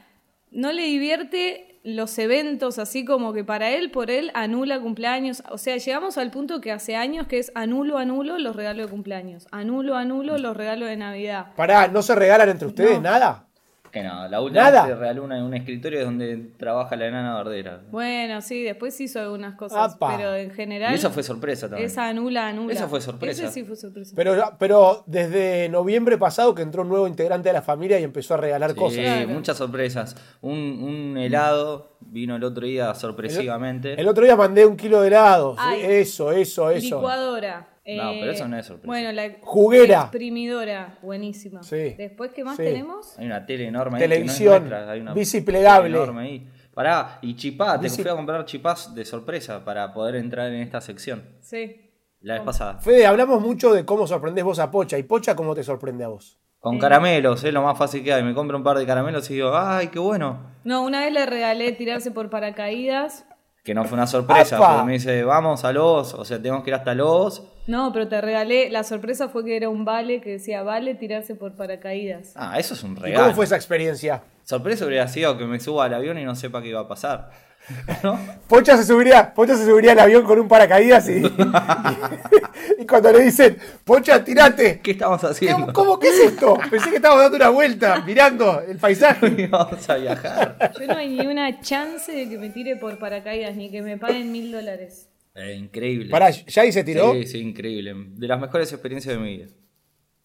no 0.49 0.71
le 0.71 0.83
divierte 0.83 1.81
los 1.83 2.17
eventos 2.19 2.79
así 2.79 3.03
como 3.03 3.33
que 3.33 3.43
para 3.43 3.71
él, 3.71 3.91
por 3.91 4.09
él, 4.09 4.31
anula 4.33 4.79
cumpleaños. 4.79 5.43
O 5.49 5.57
sea, 5.57 5.75
llegamos 5.75 6.17
al 6.17 6.31
punto 6.31 6.61
que 6.61 6.71
hace 6.71 6.95
años 6.95 7.27
que 7.27 7.39
es 7.39 7.51
anulo, 7.53 7.97
anulo 7.97 8.37
los 8.37 8.55
regalos 8.55 8.85
de 8.85 8.91
cumpleaños. 8.91 9.45
Anulo, 9.51 9.97
anulo 9.97 10.37
los 10.37 10.55
regalos 10.55 10.87
de 10.87 10.95
Navidad. 10.95 11.47
Pará, 11.57 11.89
¿no 11.89 12.01
se 12.01 12.15
regalan 12.15 12.47
entre 12.47 12.67
ustedes 12.69 13.01
nada? 13.01 13.47
Que 13.91 14.03
no, 14.03 14.27
la 14.29 14.39
última 14.39 14.71
vez 14.71 14.97
regaló 14.97 15.23
una, 15.23 15.43
un 15.43 15.53
escritorio 15.53 16.05
donde 16.05 16.37
trabaja 16.57 16.95
la 16.95 17.07
enana 17.07 17.33
Bardera. 17.33 17.81
Bueno, 17.91 18.41
sí, 18.41 18.63
después 18.63 18.99
hizo 19.01 19.19
algunas 19.19 19.55
cosas, 19.55 19.97
pero 19.99 20.33
en 20.33 20.51
general... 20.51 20.93
Y 20.93 20.95
esa 20.95 21.09
fue 21.09 21.23
sorpresa 21.23 21.67
también. 21.67 21.87
Esa 21.87 22.07
anula, 22.07 22.47
anula. 22.47 22.73
Esa 22.73 22.87
fue 22.87 23.01
sorpresa. 23.01 23.43
Esa 23.43 23.51
sí 23.51 23.63
fue 23.63 23.75
sorpresa. 23.75 24.13
Pero, 24.15 24.55
pero 24.57 25.03
desde 25.07 25.67
noviembre 25.67 26.17
pasado 26.17 26.55
que 26.55 26.61
entró 26.61 26.83
un 26.83 26.89
nuevo 26.89 27.07
integrante 27.07 27.49
de 27.49 27.53
la 27.53 27.61
familia 27.61 27.99
y 27.99 28.03
empezó 28.03 28.35
a 28.35 28.37
regalar 28.37 28.75
cosas. 28.75 29.19
Sí, 29.19 29.25
muchas 29.27 29.57
sorpresas. 29.57 30.15
Un, 30.41 30.57
un, 30.57 31.17
helado 31.17 31.90
vino 32.01 32.35
el 32.35 32.43
otro 32.43 32.65
día 32.65 32.93
sorpresivamente. 32.93 33.99
El, 33.99 34.07
otro 34.07 34.23
día 34.23 34.35
mandé 34.35 34.65
un 34.65 34.75
kilo 34.75 35.01
de 35.01 35.07
helado. 35.07 35.55
Eso, 35.77 36.31
eso, 36.31 36.69
eso. 36.69 36.97
Licuadora. 36.97 37.67
No, 37.85 38.11
pero 38.19 38.31
eso 38.31 38.47
no 38.47 38.57
es 38.57 38.65
sorpresa. 38.65 38.87
Bueno, 38.87 39.11
la 39.11 39.37
juguera. 39.41 40.01
Exprimidora, 40.01 40.99
buenísima. 41.01 41.63
Sí. 41.63 41.95
Después, 41.97 42.31
¿qué 42.31 42.43
más 42.43 42.57
tenemos? 42.57 43.17
Hay 43.17 43.25
una 43.25 43.45
tele 43.45 43.67
enorme 43.67 43.97
ahí. 43.97 44.03
Televisión, 44.03 44.71
hay 44.71 45.01
una 45.01 45.13
bici 45.13 45.41
plegable. 45.41 45.89
Enorme 45.89 46.21
ahí. 46.21 46.49
Pará, 46.73 47.19
y 47.21 47.35
chipá, 47.35 47.79
te 47.79 47.89
fui 47.89 48.07
a 48.07 48.15
comprar 48.15 48.45
chipás 48.45 48.95
de 48.95 49.03
sorpresa 49.03 49.65
para 49.65 49.93
poder 49.93 50.15
entrar 50.15 50.51
en 50.51 50.61
esta 50.61 50.79
sección. 50.79 51.23
Sí. 51.41 51.89
La 52.21 52.35
vez 52.35 52.43
pasada. 52.43 52.77
Fede, 52.79 53.05
hablamos 53.05 53.41
mucho 53.41 53.73
de 53.73 53.83
cómo 53.83 54.05
sorprendés 54.07 54.43
vos 54.43 54.59
a 54.59 54.69
Pocha. 54.69 54.97
¿Y 54.97 55.03
Pocha 55.03 55.35
cómo 55.35 55.55
te 55.55 55.63
sorprende 55.63 56.03
a 56.03 56.09
vos? 56.09 56.39
Con 56.61 56.77
caramelos, 56.77 57.43
es 57.43 57.51
lo 57.51 57.63
más 57.63 57.75
fácil 57.75 58.03
que 58.03 58.13
hay. 58.13 58.21
Me 58.21 58.35
compro 58.35 58.55
un 58.55 58.63
par 58.63 58.77
de 58.77 58.85
caramelos 58.85 59.27
y 59.31 59.33
digo, 59.33 59.51
¡ay, 59.57 59.87
qué 59.87 59.97
bueno! 59.97 60.37
No, 60.63 60.83
una 60.83 60.99
vez 60.99 61.11
le 61.11 61.25
regalé 61.25 61.71
tirarse 61.71 62.11
por 62.11 62.29
paracaídas. 62.29 63.25
Que 63.63 63.73
no 63.73 63.83
fue 63.83 63.95
una 63.95 64.05
sorpresa, 64.05 64.59
porque 64.59 64.83
me 64.83 64.93
dice, 64.93 65.23
vamos 65.23 65.65
a 65.65 65.73
los, 65.73 66.13
o 66.13 66.23
sea, 66.23 66.37
tenemos 66.37 66.63
que 66.63 66.69
ir 66.69 66.75
hasta 66.75 66.93
los. 66.93 67.47
No, 67.65 67.91
pero 67.91 68.07
te 68.07 68.21
regalé, 68.21 68.69
la 68.69 68.83
sorpresa 68.83 69.27
fue 69.27 69.43
que 69.43 69.57
era 69.57 69.69
un 69.69 69.85
vale 69.85 70.21
que 70.21 70.33
decía, 70.33 70.61
vale 70.61 70.93
tirarse 70.93 71.33
por 71.33 71.55
paracaídas. 71.55 72.33
Ah, 72.35 72.59
eso 72.59 72.75
es 72.75 72.83
un 72.83 72.95
regalo. 72.95 73.23
cómo 73.23 73.35
fue 73.35 73.45
esa 73.45 73.55
experiencia? 73.55 74.21
Sorpresa 74.43 74.85
hubiera 74.85 75.07
sido 75.07 75.39
que 75.39 75.45
me 75.45 75.59
suba 75.59 75.85
al 75.85 75.95
avión 75.95 76.19
y 76.19 76.25
no 76.25 76.35
sepa 76.35 76.61
qué 76.61 76.69
iba 76.69 76.81
a 76.81 76.87
pasar. 76.87 77.31
Pocha 78.47 78.77
se 78.77 78.83
subiría, 78.83 79.33
Pocha 79.33 79.55
se 79.55 79.65
subiría 79.65 79.93
al 79.93 79.99
avión 79.99 80.23
con 80.23 80.39
un 80.39 80.47
paracaídas 80.47 81.07
y, 81.09 81.23
y, 82.81 82.85
cuando 82.85 83.11
le 83.11 83.23
dicen, 83.23 83.57
Pocha, 83.83 84.23
tirate. 84.23 84.79
¿Qué 84.81 84.91
estamos 84.91 85.23
haciendo? 85.23 85.71
¿Cómo, 85.73 85.99
qué 85.99 86.09
es 86.09 86.19
esto? 86.19 86.57
Pensé 86.69 86.89
que 86.89 86.97
estábamos 86.97 87.23
dando 87.23 87.37
una 87.37 87.49
vuelta, 87.49 88.01
mirando 88.01 88.61
el 88.61 88.77
paisaje. 88.77 89.47
Vamos 89.51 89.89
a 89.89 89.95
viajar. 89.95 90.71
Yo 90.79 90.87
no 90.87 90.97
hay 90.97 91.09
ni 91.09 91.25
una 91.27 91.61
chance 91.61 92.11
de 92.11 92.29
que 92.29 92.37
me 92.37 92.49
tire 92.49 92.75
por 92.75 92.97
paracaídas, 92.97 93.55
ni 93.55 93.71
que 93.71 93.81
me 93.81 93.97
paguen 93.97 94.31
mil 94.31 94.51
dólares. 94.51 95.09
Eh, 95.35 95.53
increíble. 95.53 96.09
Pará, 96.09 96.29
¿ya 96.29 96.71
se 96.71 96.83
tiró? 96.83 97.13
Sí, 97.13 97.27
sí, 97.27 97.39
increíble. 97.39 97.93
De 97.95 98.27
las 98.27 98.39
mejores 98.39 98.71
experiencias 98.71 99.15
de 99.15 99.21
mi 99.21 99.37
vida. 99.37 99.47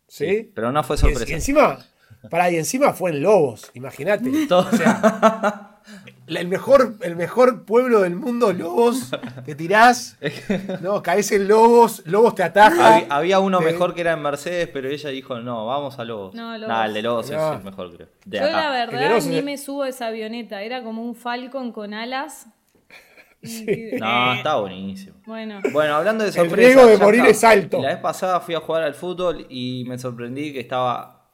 ¿Sí? 0.09 0.53
pero 0.55 0.71
no 0.71 0.83
fue 0.85 0.97
sorpresa. 0.97 1.29
Y, 1.29 1.35
encima, 1.35 1.85
pará, 2.31 2.51
y 2.51 2.57
encima 2.57 2.93
fue 2.93 3.11
en 3.11 3.23
Lobos, 3.23 3.71
imagínate. 3.75 4.31
O 4.53 4.71
sea, 4.71 5.76
el 6.27 6.49
mejor, 6.49 6.97
el 7.03 7.17
mejor 7.17 7.65
pueblo 7.65 8.01
del 8.01 8.17
mundo, 8.17 8.53
Lobos, 8.53 9.11
te 9.45 9.55
tirás, 9.55 10.19
no, 10.83 11.03
caes 11.03 11.31
en 11.33 11.49
Lobos, 11.49 12.03
Lobos 12.07 12.35
te 12.35 12.43
ataja. 12.43 13.05
Había, 13.09 13.39
uno 13.39 13.61
mejor 13.61 13.95
que 13.95 14.01
era 14.01 14.13
en 14.13 14.23
Mercedes, 14.23 14.69
pero 14.73 14.89
ella 14.89 15.11
dijo, 15.11 15.39
no, 15.41 15.67
vamos 15.67 15.99
a 15.99 16.05
Lobos. 16.05 16.35
No, 16.35 16.59
Lobos. 16.59 16.85
el 16.87 16.95
de 16.95 17.03
Lobos 17.03 17.31
es 17.31 17.37
el 17.37 17.63
mejor, 17.63 17.95
creo. 17.95 18.09
Yo 18.25 18.51
la 18.51 18.71
verdad 18.71 19.21
ni 19.23 19.43
me 19.43 19.57
subo 19.57 19.83
a 19.83 19.89
esa 19.89 20.09
avioneta, 20.09 20.63
era 20.63 20.83
como 20.83 21.03
un 21.03 21.15
Falcon 21.15 21.73
con 21.73 21.95
alas. 21.95 22.47
No, 23.99 24.35
está 24.35 24.57
buenísimo. 24.57 25.17
Bueno. 25.25 25.61
bueno, 25.73 25.95
hablando 25.95 26.25
de 26.25 26.33
sorpresa. 26.33 26.55
El 26.55 26.75
riesgo 26.75 26.87
de 26.87 26.99
morir 26.99 27.25
es 27.27 27.45
alto. 27.45 27.81
La 27.81 27.89
vez 27.89 27.99
pasada 27.99 28.41
fui 28.41 28.55
a 28.55 28.61
jugar 28.61 28.83
al 28.83 28.95
fútbol 28.95 29.47
y 29.49 29.85
me 29.87 29.99
sorprendí 29.99 30.53
que 30.53 30.61
estaba 30.61 31.31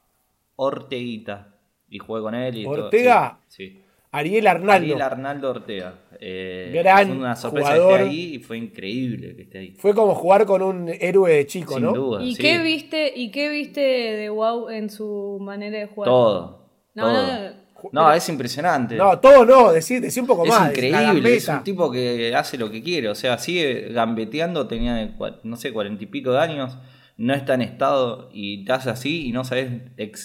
Orteguita. 0.56 1.54
Y 1.88 1.98
jugué 1.98 2.20
con 2.20 2.34
él 2.34 2.58
y 2.58 2.66
¿Ortega? 2.66 3.38
sí. 3.48 3.81
Ariel 4.12 4.46
Arnaldo. 4.46 4.72
Ariel 4.72 5.02
Arnaldo 5.02 5.50
Ortega. 5.50 5.94
Eh, 6.20 6.70
Gran 6.72 7.08
fue 7.08 7.16
una 7.16 7.34
sorpresa 7.34 7.70
jugador. 7.72 7.88
que 7.88 8.04
esté 8.04 8.10
ahí 8.10 8.34
y 8.34 8.38
fue 8.40 8.58
increíble 8.58 9.34
que 9.34 9.42
esté 9.42 9.58
ahí. 9.58 9.74
Fue 9.78 9.94
como 9.94 10.14
jugar 10.14 10.44
con 10.44 10.62
un 10.62 10.88
héroe 10.88 11.32
de 11.32 11.46
chico, 11.46 11.74
Sin 11.74 11.82
¿no? 11.82 11.92
Duda, 11.92 12.22
¿Y, 12.22 12.36
qué 12.36 12.58
viste, 12.58 13.12
¿Y 13.16 13.30
qué 13.30 13.48
viste 13.48 13.80
de 13.80 14.28
Wow 14.28 14.68
en 14.68 14.90
su 14.90 15.38
manera 15.40 15.78
de 15.78 15.86
jugar? 15.86 16.10
Todo. 16.10 16.68
No, 16.94 17.10
no, 17.10 17.52
no, 17.90 18.12
es 18.12 18.28
impresionante. 18.28 18.96
No, 18.96 19.18
todo 19.18 19.46
no, 19.46 19.72
decir, 19.72 20.02
decir 20.02 20.20
un 20.22 20.26
poco 20.26 20.44
más. 20.44 20.70
Es 20.70 20.76
increíble, 20.76 21.34
es 21.34 21.48
un 21.48 21.64
tipo 21.64 21.90
que 21.90 22.34
hace 22.36 22.58
lo 22.58 22.70
que 22.70 22.82
quiere. 22.82 23.08
O 23.08 23.14
sea, 23.14 23.38
sigue 23.38 23.88
gambeteando, 23.92 24.68
tenía, 24.68 25.16
no 25.42 25.56
sé, 25.56 25.72
cuarenta 25.72 26.04
y 26.04 26.06
pico 26.06 26.32
de 26.32 26.38
años 26.38 26.76
no 27.22 27.34
está 27.34 27.54
en 27.54 27.62
estado 27.62 28.30
y 28.32 28.64
te 28.64 28.72
hace 28.72 28.90
así 28.90 29.28
y 29.28 29.32
no 29.32 29.44
sabes, 29.44 29.70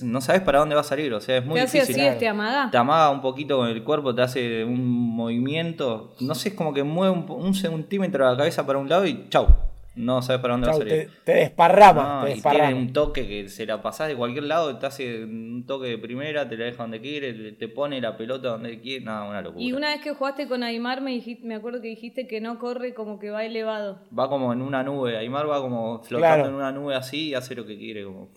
no 0.01 0.19
sabes 0.19 0.41
para 0.41 0.57
dónde 0.57 0.73
va 0.73 0.81
a 0.81 0.83
salir. 0.83 1.13
O 1.13 1.21
sea, 1.21 1.37
es 1.37 1.45
muy 1.45 1.53
¿Te 1.53 1.61
hace 1.61 1.81
así, 1.81 1.93
te 1.93 2.27
amaga? 2.27 2.71
Te 2.71 2.77
amaga 2.77 3.11
un 3.11 3.21
poquito 3.21 3.57
con 3.57 3.67
el 3.67 3.83
cuerpo, 3.83 4.15
te 4.15 4.23
hace 4.23 4.63
un 4.63 4.83
movimiento. 5.15 6.15
No 6.21 6.33
sé, 6.33 6.49
es 6.49 6.55
como 6.55 6.73
que 6.73 6.81
mueve 6.81 7.13
un, 7.13 7.29
un 7.29 7.53
centímetro 7.53 8.27
la 8.27 8.35
cabeza 8.35 8.65
para 8.65 8.79
un 8.79 8.89
lado 8.89 9.05
y 9.05 9.29
chau 9.29 9.45
no 9.97 10.21
sabes 10.21 10.41
para 10.41 10.53
dónde 10.53 10.67
va 10.67 10.73
a 10.73 10.77
salir. 10.77 11.09
Te, 11.23 11.33
desparrama. 11.33 12.21
te 12.23 12.29
desparrama. 12.29 12.63
Y 12.63 12.67
tiene 12.67 12.81
un 12.81 12.93
toque 12.93 13.27
que 13.27 13.49
se 13.49 13.65
la 13.65 13.81
pasás 13.81 14.07
de 14.07 14.15
cualquier 14.15 14.45
lado, 14.45 14.77
te 14.77 14.85
hace 14.85 15.23
un 15.23 15.65
toque 15.65 15.87
de 15.87 15.97
primera, 15.97 16.47
te 16.47 16.55
la 16.55 16.65
deja 16.65 16.83
donde 16.83 17.01
quiere, 17.01 17.51
te 17.53 17.67
pone 17.67 17.99
la 17.99 18.15
pelota 18.15 18.49
donde 18.49 18.79
quiere, 18.79 19.03
nada, 19.03 19.27
una 19.27 19.41
locura. 19.41 19.63
Y 19.63 19.73
una 19.73 19.89
vez 19.89 20.01
que 20.01 20.13
jugaste 20.13 20.47
con 20.47 20.63
Aymar 20.63 21.01
me, 21.01 21.21
me 21.43 21.55
acuerdo 21.55 21.81
que 21.81 21.87
dijiste 21.89 22.27
que 22.27 22.39
no 22.39 22.59
corre 22.59 22.93
como 22.93 23.19
que 23.19 23.29
va 23.29 23.43
elevado. 23.43 23.99
Va 24.17 24.29
como 24.29 24.53
en 24.53 24.61
una 24.61 24.83
nube, 24.83 25.17
Aymar 25.17 25.49
va 25.49 25.61
como 25.61 26.03
flotando 26.03 26.47
en 26.47 26.53
una 26.53 26.71
nube 26.71 26.95
así 26.95 27.29
y 27.29 27.33
hace 27.33 27.55
lo 27.55 27.65
que 27.65 27.77
quiere, 27.77 28.03
como 28.05 28.29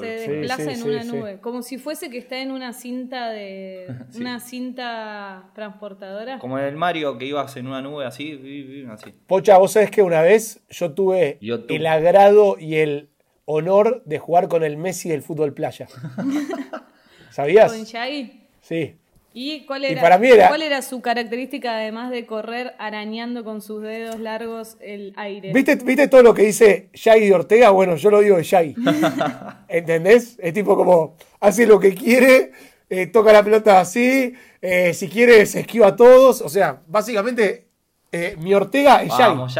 se 0.00 0.06
desplaza 0.06 0.72
en 0.72 0.82
una 0.82 1.04
nube, 1.04 1.40
como 1.40 1.62
si 1.62 1.78
fuese 1.78 2.10
que 2.10 2.18
está 2.18 2.38
en 2.38 2.50
una 2.50 2.72
cinta 2.72 3.30
de 3.30 3.86
una 4.16 4.40
cinta 4.40 5.50
transportadora. 5.54 6.38
Como 6.38 6.58
en 6.58 6.64
el 6.64 6.76
Mario 6.76 7.18
que 7.18 7.26
ibas 7.26 7.56
en 7.56 7.66
una 7.66 7.82
nube 7.82 8.04
así, 8.04 8.84
así. 8.90 9.14
Pocha, 9.26 9.58
vos 9.58 9.72
sabés 9.72 9.90
que 9.90 10.02
una 10.02 10.22
vez 10.22 10.64
yo 10.70 10.92
tuve 10.92 11.38
el 11.40 11.86
agrado 11.86 12.56
y 12.58 12.76
el 12.76 13.10
honor 13.44 14.02
de 14.04 14.18
jugar 14.18 14.48
con 14.48 14.64
el 14.64 14.76
Messi 14.76 15.08
del 15.08 15.22
fútbol 15.22 15.52
playa. 15.52 15.86
¿Sabías? 17.30 17.72
¿Con 17.72 17.84
Shaggy? 17.84 18.40
Sí. 18.60 18.96
¿Y 19.36 19.66
cuál 19.66 19.84
era, 19.84 20.00
cuál 20.48 20.62
era 20.62 20.80
su 20.80 21.00
característica 21.00 21.74
además 21.74 22.12
de 22.12 22.24
correr 22.24 22.72
arañando 22.78 23.42
con 23.42 23.62
sus 23.62 23.82
dedos 23.82 24.20
largos 24.20 24.76
el 24.80 25.12
aire? 25.16 25.52
¿Viste, 25.52 25.74
¿viste 25.74 26.06
todo 26.06 26.22
lo 26.22 26.32
que 26.34 26.42
dice 26.42 26.88
Shaggy 26.92 27.26
de 27.26 27.34
Ortega? 27.34 27.70
Bueno, 27.70 27.96
yo 27.96 28.12
lo 28.12 28.20
digo 28.20 28.36
de 28.36 28.44
Shaggy. 28.44 28.76
¿Entendés? 29.68 30.38
Es 30.38 30.54
tipo 30.54 30.76
como 30.76 31.16
hace 31.40 31.66
lo 31.66 31.80
que 31.80 31.96
quiere, 31.96 32.52
eh, 32.88 33.08
toca 33.08 33.32
la 33.32 33.42
pelota 33.42 33.80
así, 33.80 34.34
eh, 34.62 34.94
si 34.94 35.08
quiere 35.08 35.44
se 35.46 35.60
esquiva 35.60 35.88
a 35.88 35.96
todos. 35.96 36.40
O 36.40 36.48
sea, 36.48 36.82
básicamente 36.86 37.66
eh, 38.12 38.36
mi 38.38 38.54
Ortega 38.54 39.02
es 39.02 39.08
Shaggy. 39.08 39.36
Vamos, 39.36 39.56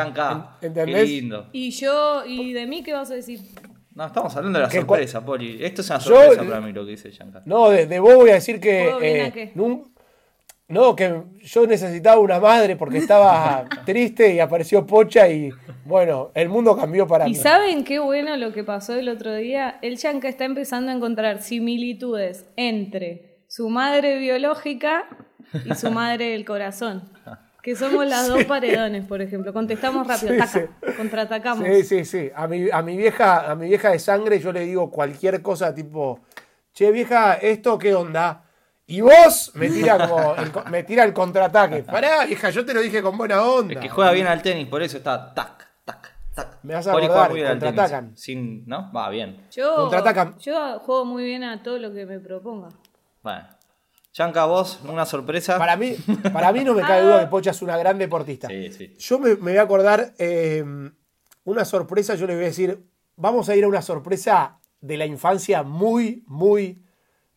¿Entendés? 0.62 0.94
Qué 0.94 1.04
lindo. 1.04 1.48
¿Y 1.50 1.72
yo, 1.72 2.24
y 2.24 2.52
de 2.52 2.68
mí 2.68 2.84
qué 2.84 2.92
vas 2.92 3.10
a 3.10 3.14
decir? 3.14 3.40
No, 3.94 4.06
estamos 4.06 4.34
hablando 4.34 4.58
de 4.58 4.64
la 4.64 4.70
sorpresa, 4.70 5.24
Poli. 5.24 5.62
Esto 5.64 5.82
es 5.82 5.90
una 5.90 6.00
sorpresa 6.00 6.42
para 6.42 6.60
mí 6.60 6.72
lo 6.72 6.84
que 6.84 6.92
dice 6.92 7.10
Shankar. 7.10 7.42
No, 7.46 7.70
de, 7.70 8.00
vos 8.00 8.16
voy 8.16 8.30
a 8.30 8.34
decir 8.34 8.60
que. 8.60 8.92
Eh, 9.00 9.52
no, 10.66 10.96
que 10.96 11.22
yo 11.42 11.66
necesitaba 11.66 12.18
una 12.20 12.40
madre 12.40 12.74
porque 12.74 12.98
estaba 12.98 13.64
triste 13.86 14.34
y 14.34 14.40
apareció 14.40 14.84
Pocha 14.86 15.28
y 15.28 15.50
bueno, 15.84 16.30
el 16.34 16.48
mundo 16.48 16.76
cambió 16.76 17.06
para 17.06 17.26
mí. 17.26 17.32
¿Y 17.32 17.34
saben 17.34 17.84
qué 17.84 17.98
bueno 17.98 18.36
lo 18.36 18.52
que 18.52 18.64
pasó 18.64 18.94
el 18.94 19.08
otro 19.08 19.34
día? 19.34 19.78
El 19.82 19.96
Yanka 19.98 20.28
está 20.28 20.44
empezando 20.44 20.90
a 20.90 20.94
encontrar 20.94 21.42
similitudes 21.42 22.46
entre 22.56 23.44
su 23.46 23.68
madre 23.68 24.18
biológica 24.18 25.04
y 25.64 25.74
su 25.74 25.90
madre 25.90 26.30
del 26.30 26.44
corazón. 26.44 27.12
Que 27.64 27.74
somos 27.74 28.06
las 28.06 28.28
dos 28.28 28.44
paredones, 28.44 29.06
por 29.06 29.22
ejemplo. 29.22 29.54
Contestamos 29.54 30.06
rápido, 30.06 30.36
taca, 30.36 30.68
contraatacamos. 30.98 31.66
Sí, 31.66 31.82
sí, 31.82 32.04
sí. 32.04 32.30
A 32.36 32.46
mi, 32.46 32.68
a 32.70 32.82
mi 32.82 32.94
vieja, 32.94 33.50
a 33.50 33.54
mi 33.54 33.68
vieja 33.68 33.90
de 33.90 33.98
sangre 33.98 34.38
yo 34.38 34.52
le 34.52 34.60
digo 34.60 34.90
cualquier 34.90 35.40
cosa 35.40 35.74
tipo, 35.74 36.20
che 36.74 36.92
vieja, 36.92 37.34
¿esto 37.34 37.78
qué 37.78 37.94
onda? 37.94 38.44
Y 38.86 39.00
vos 39.00 39.52
me 39.54 39.70
tira 39.70 39.96
como 40.08 40.34
el, 40.34 40.52
me 40.70 40.82
tira 40.82 41.04
el 41.04 41.14
contraataque. 41.14 41.84
Pará, 41.84 42.26
vieja, 42.26 42.50
yo 42.50 42.66
te 42.66 42.74
lo 42.74 42.82
dije 42.82 43.00
con 43.00 43.16
buena 43.16 43.42
onda. 43.42 43.72
Es 43.72 43.80
que 43.80 43.88
juega 43.88 44.12
bien 44.12 44.26
al 44.26 44.42
tenis, 44.42 44.68
por 44.68 44.82
eso 44.82 44.98
está 44.98 45.32
tac, 45.32 45.66
tac, 45.86 46.12
tac. 46.34 46.58
Me 46.64 46.74
vas 46.74 46.86
a 46.86 46.90
acordar, 46.92 47.30
contraatacan. 47.30 48.14
Sin, 48.14 48.66
¿no? 48.66 48.92
Va 48.92 49.08
bien. 49.08 49.46
Yo, 49.50 49.90
yo 50.38 50.80
juego 50.80 51.06
muy 51.06 51.24
bien 51.24 51.42
a 51.44 51.62
todo 51.62 51.78
lo 51.78 51.94
que 51.94 52.04
me 52.04 52.20
proponga. 52.20 52.68
Bueno. 53.22 53.53
Chanca, 54.14 54.44
vos, 54.44 54.78
una 54.88 55.04
sorpresa. 55.06 55.58
Para 55.58 55.76
mí, 55.76 55.96
para 56.32 56.52
mí 56.52 56.62
no 56.62 56.72
me 56.72 56.82
cabe 56.86 57.02
duda 57.02 57.20
que 57.22 57.26
Pocha 57.26 57.50
es 57.50 57.60
una 57.62 57.76
gran 57.76 57.98
deportista. 57.98 58.46
Sí, 58.46 58.70
sí. 58.70 58.94
Yo 58.96 59.18
me, 59.18 59.34
voy 59.34 59.56
a 59.56 59.62
acordar 59.62 60.14
em, 60.18 60.94
una 61.42 61.64
sorpresa, 61.64 62.14
yo 62.14 62.28
le 62.28 62.36
voy 62.36 62.44
a 62.44 62.46
decir, 62.46 62.78
vamos 63.16 63.48
a 63.48 63.56
ir 63.56 63.64
a 63.64 63.68
una 63.68 63.82
sorpresa 63.82 64.60
de 64.80 64.96
la 64.98 65.04
infancia 65.04 65.64
muy, 65.64 66.22
muy, 66.28 66.80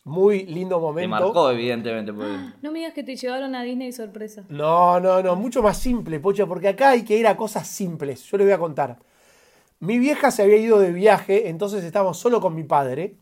muy 0.03 0.45
lindo 0.45 0.79
momento. 0.79 1.17
Te 1.17 1.23
marcó, 1.23 1.49
evidentemente. 1.49 2.11
No 2.61 2.71
me 2.71 2.77
digas 2.77 2.93
que 2.93 3.03
te 3.03 3.15
llevaron 3.15 3.55
a 3.55 3.63
Disney 3.63 3.91
sorpresa. 3.91 4.43
No, 4.47 4.99
no, 4.99 5.23
no, 5.23 5.35
mucho 5.35 5.63
más 5.63 5.79
simple, 5.79 6.19
Pocha, 6.19 6.45
porque 6.45 6.67
acá 6.67 6.91
hay 6.91 7.03
que 7.03 7.17
ir 7.17 7.25
a 7.25 7.35
cosas 7.35 7.65
simples. 7.65 8.21
Yo 8.25 8.37
le 8.37 8.43
voy 8.43 8.53
a 8.53 8.59
contar. 8.59 8.99
Mi 9.79 9.97
vieja 9.97 10.29
se 10.29 10.43
había 10.43 10.57
ido 10.57 10.77
de 10.77 10.91
viaje, 10.91 11.49
entonces 11.49 11.83
estábamos 11.83 12.19
solo 12.19 12.39
con 12.39 12.53
mi 12.53 12.65
padre. 12.65 13.15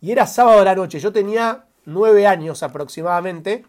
Y 0.00 0.12
era 0.12 0.28
sábado 0.28 0.60
de 0.60 0.66
la 0.66 0.76
noche. 0.76 1.00
Yo 1.00 1.12
tenía 1.12 1.64
nueve 1.84 2.26
años 2.26 2.62
aproximadamente, 2.62 3.64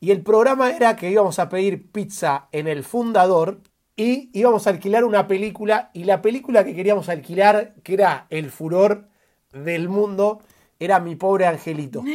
y 0.00 0.10
el 0.10 0.22
programa 0.22 0.70
era 0.70 0.96
que 0.96 1.10
íbamos 1.10 1.38
a 1.38 1.48
pedir 1.48 1.90
pizza 1.90 2.48
en 2.52 2.68
el 2.68 2.84
fundador 2.84 3.60
y 3.96 4.30
íbamos 4.34 4.66
a 4.66 4.70
alquilar 4.70 5.04
una 5.04 5.26
película, 5.26 5.90
y 5.94 6.04
la 6.04 6.20
película 6.20 6.64
que 6.64 6.74
queríamos 6.74 7.08
alquilar, 7.08 7.74
que 7.82 7.94
era 7.94 8.26
el 8.28 8.50
furor 8.50 9.08
del 9.52 9.88
mundo, 9.88 10.42
era 10.78 11.00
Mi 11.00 11.16
pobre 11.16 11.46
angelito. 11.46 12.02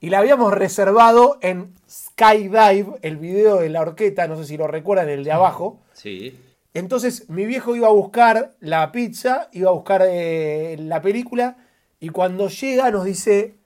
Y 0.00 0.10
la 0.10 0.18
habíamos 0.20 0.54
reservado 0.54 1.38
en 1.42 1.74
Skydive, 1.90 3.00
el 3.02 3.16
video 3.16 3.56
de 3.56 3.68
la 3.68 3.80
orquesta, 3.80 4.28
no 4.28 4.36
sé 4.36 4.44
si 4.44 4.56
lo 4.56 4.68
recuerdan, 4.68 5.08
el 5.08 5.24
de 5.24 5.32
abajo. 5.32 5.80
Sí. 5.92 6.38
Entonces 6.72 7.28
mi 7.28 7.46
viejo 7.46 7.74
iba 7.74 7.88
a 7.88 7.92
buscar 7.92 8.54
la 8.60 8.92
pizza, 8.92 9.48
iba 9.50 9.70
a 9.70 9.72
buscar 9.72 10.04
eh, 10.06 10.76
la 10.78 11.02
película, 11.02 11.56
y 11.98 12.10
cuando 12.10 12.48
llega 12.48 12.92
nos 12.92 13.04
dice, 13.04 13.56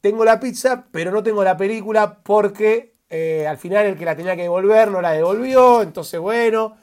tengo 0.00 0.24
la 0.24 0.40
pizza, 0.40 0.86
pero 0.90 1.10
no 1.10 1.22
tengo 1.22 1.44
la 1.44 1.56
película 1.56 2.18
porque 2.22 2.94
eh, 3.08 3.46
al 3.46 3.58
final 3.58 3.86
el 3.86 3.96
que 3.96 4.04
la 4.04 4.16
tenía 4.16 4.36
que 4.36 4.42
devolver 4.42 4.90
no 4.90 5.00
la 5.00 5.12
devolvió, 5.12 5.82
entonces 5.82 6.20
bueno. 6.20 6.76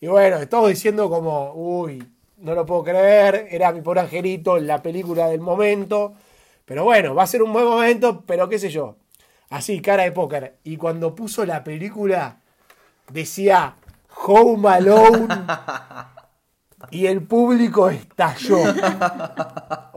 Y 0.00 0.06
bueno, 0.06 0.46
todos 0.48 0.68
diciendo 0.68 1.08
como, 1.08 1.52
uy, 1.54 2.02
no 2.38 2.54
lo 2.54 2.66
puedo 2.66 2.84
creer, 2.84 3.48
era 3.50 3.72
mi 3.72 3.80
pobre 3.80 4.00
angelito, 4.00 4.58
la 4.58 4.82
película 4.82 5.28
del 5.28 5.40
momento. 5.40 6.14
Pero 6.64 6.84
bueno, 6.84 7.14
va 7.14 7.24
a 7.24 7.26
ser 7.26 7.42
un 7.42 7.52
buen 7.52 7.66
momento, 7.66 8.22
pero 8.26 8.48
qué 8.48 8.58
sé 8.58 8.70
yo. 8.70 8.96
Así, 9.50 9.80
cara 9.80 10.04
de 10.04 10.12
póker. 10.12 10.56
Y 10.64 10.76
cuando 10.76 11.14
puso 11.14 11.44
la 11.44 11.62
película, 11.64 12.40
decía 13.10 13.76
Home 14.26 14.68
Alone. 14.68 15.28
y 16.90 17.06
el 17.06 17.22
público 17.22 17.88
estalló. 17.90 18.58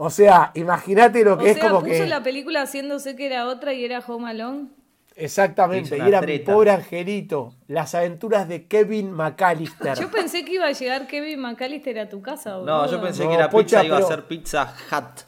O 0.00 0.10
sea, 0.10 0.52
imagínate 0.54 1.24
lo 1.24 1.36
que 1.36 1.50
es 1.50 1.58
como 1.58 1.82
puso 1.82 2.06
la 2.06 2.22
película 2.22 2.62
haciéndose 2.62 3.16
que 3.16 3.26
era 3.26 3.46
otra 3.46 3.72
y 3.72 3.84
era 3.84 3.98
Home 3.98 4.30
Alone. 4.30 4.68
Exactamente, 5.16 5.98
y 5.98 6.00
era 6.00 6.22
mi 6.22 6.38
pobre 6.38 6.70
angelito. 6.70 7.52
Las 7.66 7.96
aventuras 7.96 8.48
de 8.48 8.66
Kevin 8.66 9.10
McAllister. 9.10 9.98
Yo 9.98 10.08
pensé 10.08 10.44
que 10.44 10.52
iba 10.52 10.66
a 10.66 10.70
llegar 10.70 11.08
Kevin 11.08 11.40
McAllister 11.40 11.98
a 11.98 12.08
tu 12.08 12.22
casa. 12.22 12.58
No, 12.58 12.88
yo 12.88 13.02
pensé 13.02 13.26
que 13.26 13.34
era 13.34 13.50
pizza, 13.50 13.84
iba 13.84 13.98
a 13.98 14.02
ser 14.02 14.24
Pizza 14.26 14.72
Hut. 14.92 15.22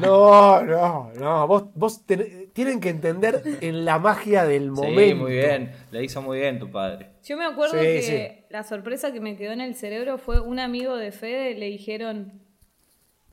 No, 0.00 0.62
no, 0.62 1.12
no. 1.18 1.46
Vos, 1.46 1.64
vos 1.74 2.04
tienen 2.52 2.80
que 2.80 2.88
entender 2.88 3.42
en 3.60 3.84
la 3.84 3.98
magia 3.98 4.44
del 4.44 4.70
momento. 4.70 5.00
Sí, 5.00 5.14
muy 5.14 5.32
bien. 5.32 5.72
Le 5.90 6.04
hizo 6.04 6.22
muy 6.22 6.38
bien 6.38 6.58
tu 6.58 6.70
padre. 6.70 7.10
Yo 7.24 7.36
me 7.36 7.44
acuerdo 7.44 7.74
que 7.74 8.46
la 8.50 8.62
sorpresa 8.62 9.12
que 9.12 9.20
me 9.20 9.36
quedó 9.36 9.52
en 9.52 9.60
el 9.60 9.74
cerebro 9.74 10.18
fue 10.18 10.40
un 10.40 10.58
amigo 10.58 10.96
de 10.96 11.12
Fede, 11.12 11.54
le 11.54 11.66
dijeron, 11.66 12.40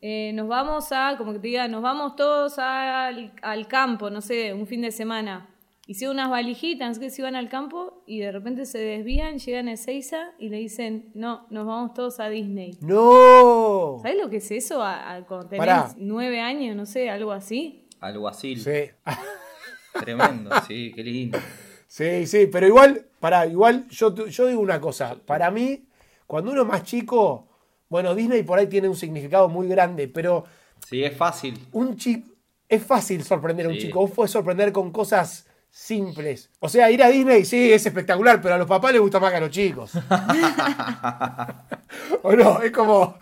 eh, 0.02 0.32
nos 0.34 0.48
vamos 0.48 0.92
a, 0.92 1.16
como 1.18 1.34
que 1.34 1.40
te 1.40 1.48
diga, 1.48 1.68
nos 1.68 1.82
vamos 1.82 2.16
todos 2.16 2.60
al, 2.60 3.34
al 3.42 3.68
campo, 3.68 4.10
no 4.10 4.22
sé, 4.22 4.54
un 4.54 4.68
fin 4.68 4.82
de 4.82 4.92
semana. 4.92 5.50
Hicieron 5.86 6.16
unas 6.16 6.30
valijitas, 6.30 6.98
que 6.98 7.10
se 7.10 7.22
iban 7.22 7.36
al 7.36 7.50
campo 7.50 8.04
y 8.08 8.20
de 8.20 8.32
repente 8.32 8.66
se 8.66 8.78
desvían, 8.78 9.38
llegan 9.38 9.68
a 9.68 9.74
Ezeiza 9.74 10.32
y 10.40 10.48
le 10.48 10.56
dicen, 10.56 11.12
no, 11.14 11.46
nos 11.50 11.68
vamos 11.68 11.94
todos 11.94 12.22
a 12.22 12.30
Disney. 12.30 12.78
¡No! 12.80 13.98
¿Sabes 14.02 14.18
lo 14.18 14.30
que 14.30 14.38
es 14.38 14.50
eso 14.52 14.82
a, 14.82 15.26
cuando 15.28 15.50
tenés 15.50 15.98
nueve 15.98 16.40
años, 16.40 16.74
no 16.78 16.86
sé, 16.86 17.10
algo 17.10 17.34
así? 17.34 17.86
Algo 18.00 18.30
así. 18.30 18.56
Sí. 18.56 18.92
Tremendo, 20.00 20.52
sí, 20.66 20.94
qué 20.96 21.04
lindo. 21.04 21.38
Sí, 21.86 22.28
sí, 22.28 22.48
pero 22.48 22.66
igual, 22.66 23.06
para, 23.20 23.46
igual 23.46 23.86
yo, 23.90 24.16
yo 24.28 24.48
digo 24.48 24.62
una 24.62 24.80
cosa, 24.80 25.18
para 25.26 25.52
mí, 25.52 25.84
cuando 26.26 26.52
uno 26.52 26.62
es 26.62 26.68
más 26.68 26.84
chico, 26.84 27.50
bueno, 27.90 28.16
Disney 28.16 28.44
por 28.44 28.58
ahí 28.58 28.68
tiene 28.68 28.88
un 28.88 28.96
significado 28.96 29.50
muy 29.50 29.68
grande, 29.68 30.08
pero... 30.08 30.46
Sí, 30.88 31.04
es 31.04 31.16
fácil. 31.16 31.60
Un 31.74 31.98
chico, 31.98 32.30
es 32.70 32.82
fácil 32.82 33.22
sorprender 33.22 33.66
a 33.66 33.70
un 33.70 33.78
chico, 33.78 34.00
vos 34.00 34.12
puedes 34.12 34.32
sorprender 34.32 34.72
con 34.72 34.90
cosas 34.90 35.46
simples. 35.74 36.50
O 36.60 36.70
sea, 36.70 36.92
ir 36.92 37.02
a 37.04 37.10
Disney 37.10 37.44
sí 37.46 37.74
es 37.74 37.84
espectacular, 37.86 38.42
pero 38.42 38.56
a 38.56 38.58
los 38.60 38.68
papás 38.68 38.94
les 38.94 39.02
gusta 39.02 39.20
más 39.20 39.32
que 39.32 39.38
a 39.38 39.42
los 39.42 39.50
chicos. 39.50 39.92
o 42.22 42.34
no, 42.34 42.62
es 42.62 42.72
como. 42.72 43.18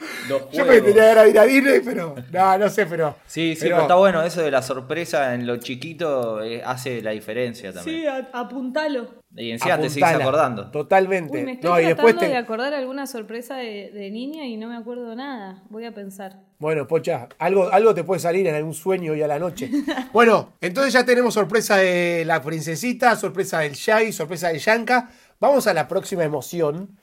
Yo 0.51 0.65
me 0.65 0.81
tenía 0.81 1.27
ir 1.27 1.39
a 1.39 1.45
Disney, 1.45 1.79
pero. 1.83 2.15
No, 2.31 2.57
no 2.57 2.69
sé, 2.69 2.85
pero. 2.85 3.15
Sí, 3.25 3.55
sí, 3.55 3.61
pero, 3.63 3.81
está 3.81 3.95
bueno. 3.95 4.21
Eso 4.21 4.41
de 4.41 4.51
la 4.51 4.61
sorpresa 4.61 5.33
en 5.33 5.47
lo 5.47 5.57
chiquito 5.57 6.43
eh, 6.43 6.61
hace 6.63 7.01
la 7.01 7.11
diferencia 7.11 7.71
también. 7.71 8.01
Sí, 8.01 8.07
apuntalo. 8.33 9.20
Y 9.35 9.51
encima 9.51 9.79
te 9.79 9.89
sigues 9.89 10.09
acordando. 10.09 10.69
Totalmente. 10.71 11.43
me 11.43 11.53
estoy 11.53 11.85
tratando 11.85 12.21
de 12.21 12.37
acordar 12.37 12.73
alguna 12.73 13.07
sorpresa 13.07 13.55
de, 13.55 14.09
niña 14.11 14.45
y 14.45 14.57
no 14.57 14.67
me 14.67 14.75
acuerdo 14.75 15.15
nada. 15.15 15.63
Voy 15.69 15.85
a 15.85 15.93
pensar. 15.93 16.39
Bueno, 16.59 16.85
Pocha, 16.85 17.29
algo, 17.39 17.69
algo 17.71 17.93
te 17.93 18.03
puede 18.03 18.19
salir 18.19 18.45
en 18.47 18.55
algún 18.55 18.73
sueño 18.73 19.15
y 19.15 19.21
a 19.21 19.27
la 19.27 19.39
noche. 19.39 19.71
bueno, 20.13 20.53
entonces 20.59 20.93
ya 20.93 21.05
tenemos 21.05 21.33
sorpresa 21.33 21.77
de 21.77 22.23
la 22.25 22.41
princesita, 22.41 23.15
sorpresa 23.15 23.59
del 23.59 23.73
Shaggy, 23.73 24.11
sorpresa 24.11 24.49
del 24.49 24.59
Yanka. 24.59 25.09
Vamos 25.39 25.65
a 25.67 25.73
la 25.73 25.87
próxima 25.87 26.23
emoción, 26.23 26.97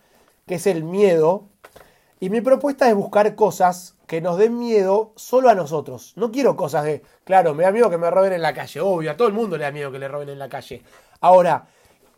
que 0.47 0.57
es 0.57 0.67
el 0.67 0.85
miedo. 0.85 1.49
Y 2.21 2.31
mi 2.31 2.41
propuesta 2.41 2.89
es 2.89 2.95
buscar 2.95 3.35
cosas 3.37 3.97
que 4.07 4.21
nos 4.21 4.39
den 4.39 4.59
miedo 4.59 5.13
solo 5.17 5.49
a 5.49 5.55
nosotros. 5.55 6.13
No 6.17 6.31
quiero 6.31 6.57
cosas 6.57 6.85
de, 6.85 7.03
claro, 7.25 7.55
me 7.55 7.65
da 7.65 7.73
miedo 7.73 7.89
que 7.91 7.99
me 7.99 8.11
roben 8.11 8.33
en 8.33 8.43
la 8.43 8.53
calle. 8.53 8.81
Obvio, 8.81 9.11
a 9.11 9.17
todo 9.17 9.29
el 9.29 9.35
mundo 9.35 9.57
le 9.57 9.65
da 9.65 9.71
miedo 9.71 9.91
que 9.91 9.99
le 9.99 10.09
roben 10.09 10.29
en 10.29 10.39
la 10.39 10.49
calle. 10.49 10.83
Ahora, 11.21 11.67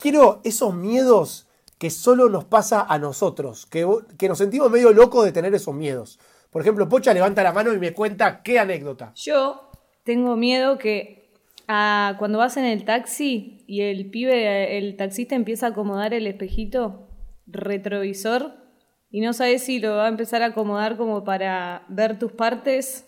quiero 0.00 0.40
esos 0.42 0.74
miedos 0.74 1.46
que 1.78 1.90
solo 1.90 2.28
nos 2.28 2.44
pasa 2.44 2.84
a 2.88 2.98
nosotros, 2.98 3.66
que, 3.66 3.86
que 4.18 4.28
nos 4.28 4.38
sentimos 4.38 4.70
medio 4.70 4.92
locos 4.92 5.24
de 5.24 5.32
tener 5.32 5.54
esos 5.54 5.74
miedos. 5.74 6.18
Por 6.50 6.62
ejemplo, 6.62 6.88
Pocha 6.88 7.14
levanta 7.14 7.42
la 7.42 7.52
mano 7.52 7.72
y 7.72 7.78
me 7.78 7.94
cuenta 7.94 8.42
qué 8.42 8.58
anécdota. 8.58 9.12
Yo 9.14 9.70
tengo 10.02 10.36
miedo 10.36 10.78
que 10.78 11.30
ah, 11.68 12.16
cuando 12.18 12.38
vas 12.38 12.56
en 12.56 12.64
el 12.64 12.84
taxi 12.84 13.64
y 13.66 13.82
el 13.82 14.10
pibe, 14.10 14.76
el 14.76 14.96
taxista 14.96 15.36
empieza 15.36 15.66
a 15.66 15.70
acomodar 15.70 16.12
el 16.12 16.26
espejito 16.26 17.06
retrovisor 17.46 18.52
y 19.10 19.20
no 19.20 19.32
sabes 19.32 19.64
si 19.64 19.78
lo 19.80 19.96
va 19.96 20.06
a 20.06 20.08
empezar 20.08 20.42
a 20.42 20.46
acomodar 20.46 20.96
como 20.96 21.24
para 21.24 21.84
ver 21.88 22.18
tus 22.18 22.32
partes. 22.32 23.06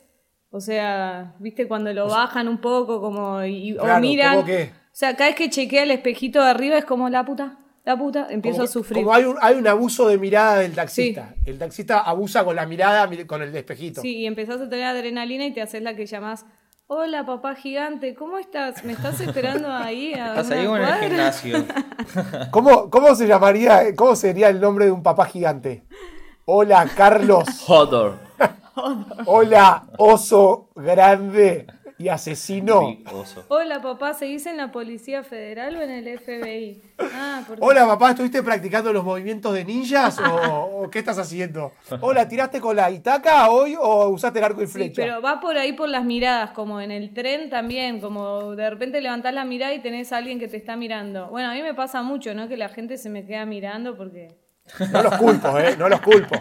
O 0.51 0.61
sea, 0.61 1.35
viste 1.39 1.69
cuando 1.69 1.93
lo 1.93 2.09
bajan 2.09 2.49
un 2.49 2.59
poco 2.59 3.01
como 3.01 3.43
y, 3.45 3.77
o 3.79 4.01
miran. 4.01 4.45
O 4.93 4.95
sea, 4.95 5.17
cada 5.17 5.31
vez 5.31 5.37
que 5.37 5.49
chequea 5.49 5.85
el 5.85 5.91
espejito 5.91 6.43
de 6.43 6.51
arriba 6.51 6.77
es 6.77 6.85
como 6.85 7.09
la 7.09 7.25
puta, 7.25 7.59
la 7.83 7.97
puta, 7.97 8.27
empiezo 8.29 8.63
a 8.63 8.67
sufrir. 8.67 9.03
Como 9.03 9.15
hay 9.15 9.25
un, 9.25 9.39
hay 9.41 9.55
un 9.55 9.67
abuso 9.67 10.07
de 10.07 10.19
mirada 10.19 10.59
del 10.59 10.75
taxista. 10.75 11.35
El 11.47 11.59
taxista 11.59 12.01
abusa 12.01 12.45
con 12.45 12.57
la 12.57 12.67
mirada, 12.67 13.09
con 13.27 13.41
el 13.41 13.57
espejito. 13.57 14.03
Sí, 14.03 14.19
y 14.19 14.27
empezás 14.27 14.61
a 14.61 14.69
tener 14.69 14.85
adrenalina 14.85 15.47
y 15.47 15.55
te 15.55 15.63
haces 15.63 15.81
la 15.81 15.97
que 15.97 16.05
llamás. 16.05 16.45
Hola, 16.89 17.25
papá 17.25 17.55
gigante, 17.55 18.15
¿cómo 18.15 18.37
estás? 18.37 18.85
¿Me 18.85 18.93
estás 18.93 19.19
esperando 19.23 19.73
ahí? 19.73 20.13
A 20.13 20.29
estás 20.29 20.51
ahí 20.51 20.67
en 20.67 20.75
el 20.75 20.95
gimnasio. 21.01 21.67
¿Cómo, 22.51 22.91
¿Cómo 22.91 23.15
se 23.15 23.27
llamaría, 23.27 23.97
cómo 23.97 24.15
sería 24.15 24.51
el 24.51 24.61
nombre 24.61 24.85
de 24.85 24.91
un 24.91 25.03
papá 25.03 25.25
gigante? 25.25 25.85
Hola, 26.45 26.87
Carlos. 26.95 27.49
Hodor. 27.67 28.19
Hola, 29.25 29.85
oso 29.97 30.69
grande 30.75 31.67
y 31.99 32.09
asesino. 32.09 32.99
Hola 33.49 33.81
papá, 33.81 34.15
¿seguís 34.15 34.47
en 34.47 34.57
la 34.57 34.73
Policía 34.73 35.23
Federal 35.23 35.77
o 35.77 35.83
en 35.83 35.91
el 35.91 36.19
FBI? 36.19 36.83
Ah, 36.99 37.45
Hola 37.61 37.87
papá, 37.87 38.11
¿estuviste 38.11 38.43
practicando 38.43 38.93
los 38.93 39.05
movimientos 39.05 39.55
de 39.55 39.65
ninjas 39.65 40.19
o, 40.19 40.89
qué 40.91 40.99
estás 40.99 41.19
haciendo? 41.19 41.73
Hola, 42.01 42.29
¿tiraste 42.29 42.61
con 42.61 42.77
la 42.77 42.91
Itaca 42.91 43.49
hoy 43.51 43.77
o 43.79 44.09
usaste 44.09 44.39
el 44.39 44.45
arco 44.45 44.63
y 44.63 44.67
flecha? 44.67 45.03
Sí, 45.03 45.09
pero 45.09 45.23
va 45.23 45.41
por 45.41 45.57
ahí 45.57 45.73
por 45.73 45.89
las 45.89 46.05
miradas, 46.05 46.51
como 46.51 46.81
en 46.81 46.91
el 46.91 47.13
tren 47.13 47.51
también, 47.51 48.01
como 48.01 48.55
de 48.55 48.71
repente 48.71 49.01
levantás 49.01 49.35
la 49.35 49.45
mirada 49.45 49.75
y 49.75 49.81
tenés 49.81 50.13
a 50.13 50.19
alguien 50.19 50.39
que 50.39 50.49
te 50.49 50.57
está 50.57 50.77
mirando. 50.77 51.29
Bueno, 51.29 51.51
a 51.51 51.55
mí 51.55 51.63
me 51.63 51.75
pasa 51.75 52.03
mucho, 52.03 52.35
¿no? 52.35 52.49
Que 52.49 52.57
la 52.57 52.69
gente 52.69 52.97
se 52.99 53.11
me 53.11 53.25
queda 53.25 53.47
mirando 53.47 53.97
porque... 53.97 54.29
No 54.93 55.03
los 55.03 55.17
culpo, 55.17 55.59
¿eh? 55.59 55.77
No 55.77 55.89
los 55.89 56.01
culpo. 56.01 56.37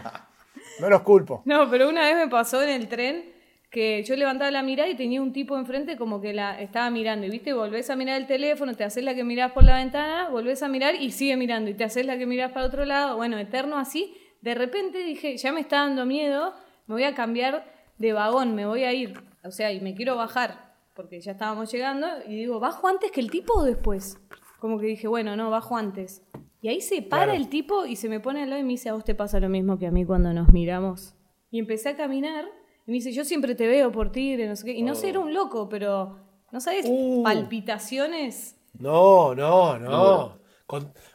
No 0.79 0.89
los 0.89 1.01
culpo. 1.01 1.41
No, 1.45 1.69
pero 1.69 1.89
una 1.89 2.01
vez 2.01 2.15
me 2.15 2.27
pasó 2.27 2.61
en 2.61 2.69
el 2.69 2.87
tren 2.87 3.40
que 3.71 4.03
yo 4.03 4.17
levantaba 4.17 4.51
la 4.51 4.63
mirada 4.63 4.89
y 4.89 4.95
tenía 4.95 5.21
un 5.21 5.31
tipo 5.31 5.57
enfrente 5.57 5.95
como 5.95 6.19
que 6.19 6.33
la 6.33 6.61
estaba 6.61 6.89
mirando. 6.89 7.25
Y 7.25 7.29
viste, 7.29 7.53
volvés 7.53 7.89
a 7.89 7.95
mirar 7.95 8.19
el 8.19 8.27
teléfono, 8.27 8.75
te 8.75 8.83
haces 8.83 9.03
la 9.03 9.15
que 9.15 9.23
mirás 9.23 9.53
por 9.53 9.63
la 9.63 9.77
ventana, 9.77 10.27
volvés 10.29 10.61
a 10.61 10.67
mirar 10.67 10.95
y 10.95 11.11
sigue 11.11 11.37
mirando. 11.37 11.71
Y 11.71 11.73
te 11.73 11.85
haces 11.85 12.05
la 12.05 12.17
que 12.17 12.25
mirás 12.25 12.51
para 12.51 12.65
otro 12.65 12.83
lado. 12.83 13.15
Bueno, 13.15 13.37
eterno 13.37 13.77
así. 13.77 14.13
De 14.41 14.55
repente 14.55 14.99
dije, 14.99 15.37
ya 15.37 15.53
me 15.53 15.61
está 15.61 15.77
dando 15.77 16.05
miedo, 16.05 16.53
me 16.85 16.95
voy 16.95 17.05
a 17.05 17.15
cambiar 17.15 17.65
de 17.97 18.11
vagón, 18.11 18.55
me 18.55 18.65
voy 18.65 18.83
a 18.83 18.91
ir. 18.91 19.13
O 19.45 19.51
sea, 19.51 19.71
y 19.71 19.79
me 19.79 19.95
quiero 19.95 20.17
bajar, 20.17 20.75
porque 20.93 21.21
ya 21.21 21.31
estábamos 21.31 21.71
llegando. 21.71 22.07
Y 22.27 22.35
digo, 22.35 22.59
¿bajo 22.59 22.89
antes 22.89 23.09
que 23.11 23.21
el 23.21 23.31
tipo 23.31 23.53
o 23.53 23.63
después? 23.63 24.19
Como 24.59 24.79
que 24.79 24.87
dije, 24.87 25.07
bueno, 25.07 25.37
no, 25.37 25.49
bajo 25.49 25.77
antes. 25.77 26.23
Y 26.59 26.67
ahí 26.67 26.81
se 26.81 27.01
para 27.01 27.35
el 27.35 27.47
tipo 27.47 27.85
y 27.85 27.95
se 27.95 28.09
me 28.09 28.19
pone 28.19 28.43
al 28.43 28.49
lado 28.49 28.61
y 28.61 28.65
me 28.65 28.71
dice, 28.71 28.89
a 28.89 28.93
vos 28.93 29.05
te 29.05 29.15
pasa 29.15 29.39
lo 29.39 29.47
mismo 29.47 29.79
que 29.79 29.87
a 29.87 29.91
mí 29.91 30.05
cuando 30.05 30.33
nos 30.33 30.51
miramos. 30.51 31.15
Y 31.49 31.59
empecé 31.59 31.89
a 31.89 31.95
caminar 31.95 32.45
y 32.91 32.95
me 32.95 32.97
dice, 32.97 33.13
yo 33.13 33.23
siempre 33.23 33.55
te 33.55 33.67
veo 33.67 33.89
por 33.89 34.11
Tigre, 34.11 34.47
no 34.47 34.55
sé 34.57 34.65
qué. 34.65 34.71
Y 34.73 34.81
no 34.81 34.95
sé, 34.95 35.07
era 35.07 35.19
un 35.19 35.33
loco, 35.33 35.69
pero, 35.69 36.17
¿no 36.51 36.59
sabes? 36.59 36.85
Uh. 36.89 37.23
Palpitaciones. 37.23 38.57
No, 38.77 39.33
no, 39.33 39.79
no. 39.79 40.37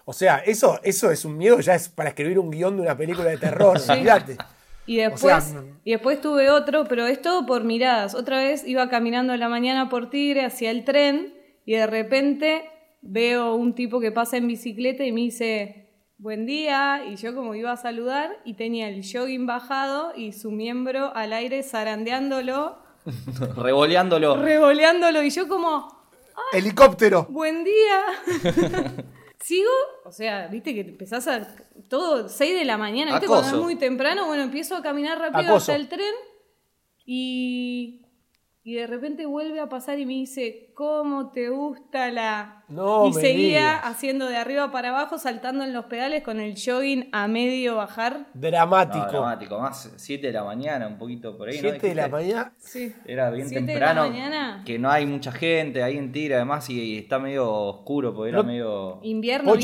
o 0.06 0.12
sea, 0.14 0.38
eso, 0.38 0.80
eso 0.82 1.10
es 1.10 1.26
un 1.26 1.36
miedo, 1.36 1.60
ya 1.60 1.74
es 1.74 1.90
para 1.90 2.08
escribir 2.08 2.38
un 2.38 2.50
guion 2.50 2.76
de 2.76 2.82
una 2.82 2.96
película 2.96 3.28
de 3.28 3.36
terror, 3.36 3.78
fíjate. 3.94 4.38
Y 4.86 4.96
después, 4.96 5.54
y 5.84 5.90
después 5.90 6.18
tuve 6.22 6.48
otro, 6.48 6.84
pero 6.84 7.06
es 7.06 7.20
todo 7.20 7.44
por 7.44 7.62
miradas. 7.62 8.14
Otra 8.14 8.38
vez 8.38 8.66
iba 8.66 8.88
caminando 8.88 9.34
en 9.34 9.40
la 9.40 9.50
mañana 9.50 9.90
por 9.90 10.08
Tigre 10.08 10.46
hacia 10.46 10.70
el 10.70 10.82
tren 10.84 11.34
y 11.66 11.74
de 11.74 11.86
repente 11.86 12.70
veo 13.02 13.54
un 13.54 13.74
tipo 13.74 14.00
que 14.00 14.12
pasa 14.12 14.38
en 14.38 14.48
bicicleta 14.48 15.04
y 15.04 15.12
me 15.12 15.20
dice, 15.20 15.85
buen 16.18 16.46
día, 16.46 17.04
y 17.06 17.16
yo 17.16 17.34
como 17.34 17.54
iba 17.54 17.72
a 17.72 17.76
saludar 17.76 18.40
y 18.44 18.54
tenía 18.54 18.88
el 18.88 19.02
jogging 19.02 19.46
bajado 19.46 20.12
y 20.16 20.32
su 20.32 20.50
miembro 20.50 21.14
al 21.14 21.32
aire 21.32 21.62
zarandeándolo. 21.62 22.78
Revoleándolo. 23.56 24.36
Revoleándolo 24.36 25.22
y 25.22 25.30
yo 25.30 25.48
como... 25.48 25.94
Helicóptero. 26.52 27.26
Buen 27.30 27.64
día. 27.64 28.04
Sigo, 29.40 29.70
o 30.04 30.12
sea, 30.12 30.48
viste 30.48 30.74
que 30.74 30.80
empezás 30.80 31.28
a... 31.28 31.46
Todo 31.88 32.28
6 32.28 32.58
de 32.58 32.64
la 32.64 32.76
mañana, 32.76 33.12
¿viste? 33.12 33.26
Cuando 33.26 33.56
es 33.56 33.62
muy 33.62 33.76
temprano, 33.76 34.26
bueno, 34.26 34.42
empiezo 34.42 34.76
a 34.76 34.82
caminar 34.82 35.18
rápido 35.18 35.56
hasta 35.56 35.76
el 35.76 35.88
tren 35.88 36.14
y... 37.04 38.05
y 38.66 38.74
de 38.74 38.88
repente 38.88 39.26
vuelve 39.26 39.60
a 39.60 39.68
pasar 39.68 40.00
y 40.00 40.06
me 40.06 40.14
dice, 40.14 40.72
¿cómo 40.74 41.30
te 41.30 41.50
gusta 41.50 42.10
la...? 42.10 42.64
No, 42.66 43.06
y 43.06 43.12
seguía 43.12 43.76
haciendo 43.76 44.26
de 44.26 44.36
arriba 44.36 44.72
para 44.72 44.88
abajo, 44.88 45.18
saltando 45.18 45.62
en 45.62 45.72
los 45.72 45.84
pedales 45.84 46.24
con 46.24 46.40
el 46.40 46.56
jogging 46.56 47.08
a 47.12 47.28
medio 47.28 47.76
bajar. 47.76 48.26
Dramático. 48.34 49.06
dramático, 49.06 49.60
más 49.60 49.92
7 49.94 50.26
de 50.26 50.32
la 50.32 50.42
mañana, 50.42 50.88
un 50.88 50.98
poquito 50.98 51.38
por 51.38 51.48
ahí. 51.48 51.58
7 51.58 51.90
de 51.90 51.94
la 51.94 52.08
mañana. 52.08 52.54
Sí. 52.58 52.92
Era 53.04 53.30
bien 53.30 53.48
temprano. 53.48 54.02
De 54.02 54.08
la 54.08 54.12
mañana. 54.16 54.62
Que 54.66 54.80
no 54.80 54.90
hay 54.90 55.06
mucha 55.06 55.30
gente 55.30 55.84
ahí 55.84 55.96
en 55.96 56.10
Tira, 56.10 56.34
además, 56.34 56.68
y, 56.68 56.98
está 56.98 57.20
medio 57.20 57.48
oscuro, 57.48 58.12
porque 58.12 58.30
era 58.30 58.42
medio... 58.42 58.98
Invierno. 59.04 59.54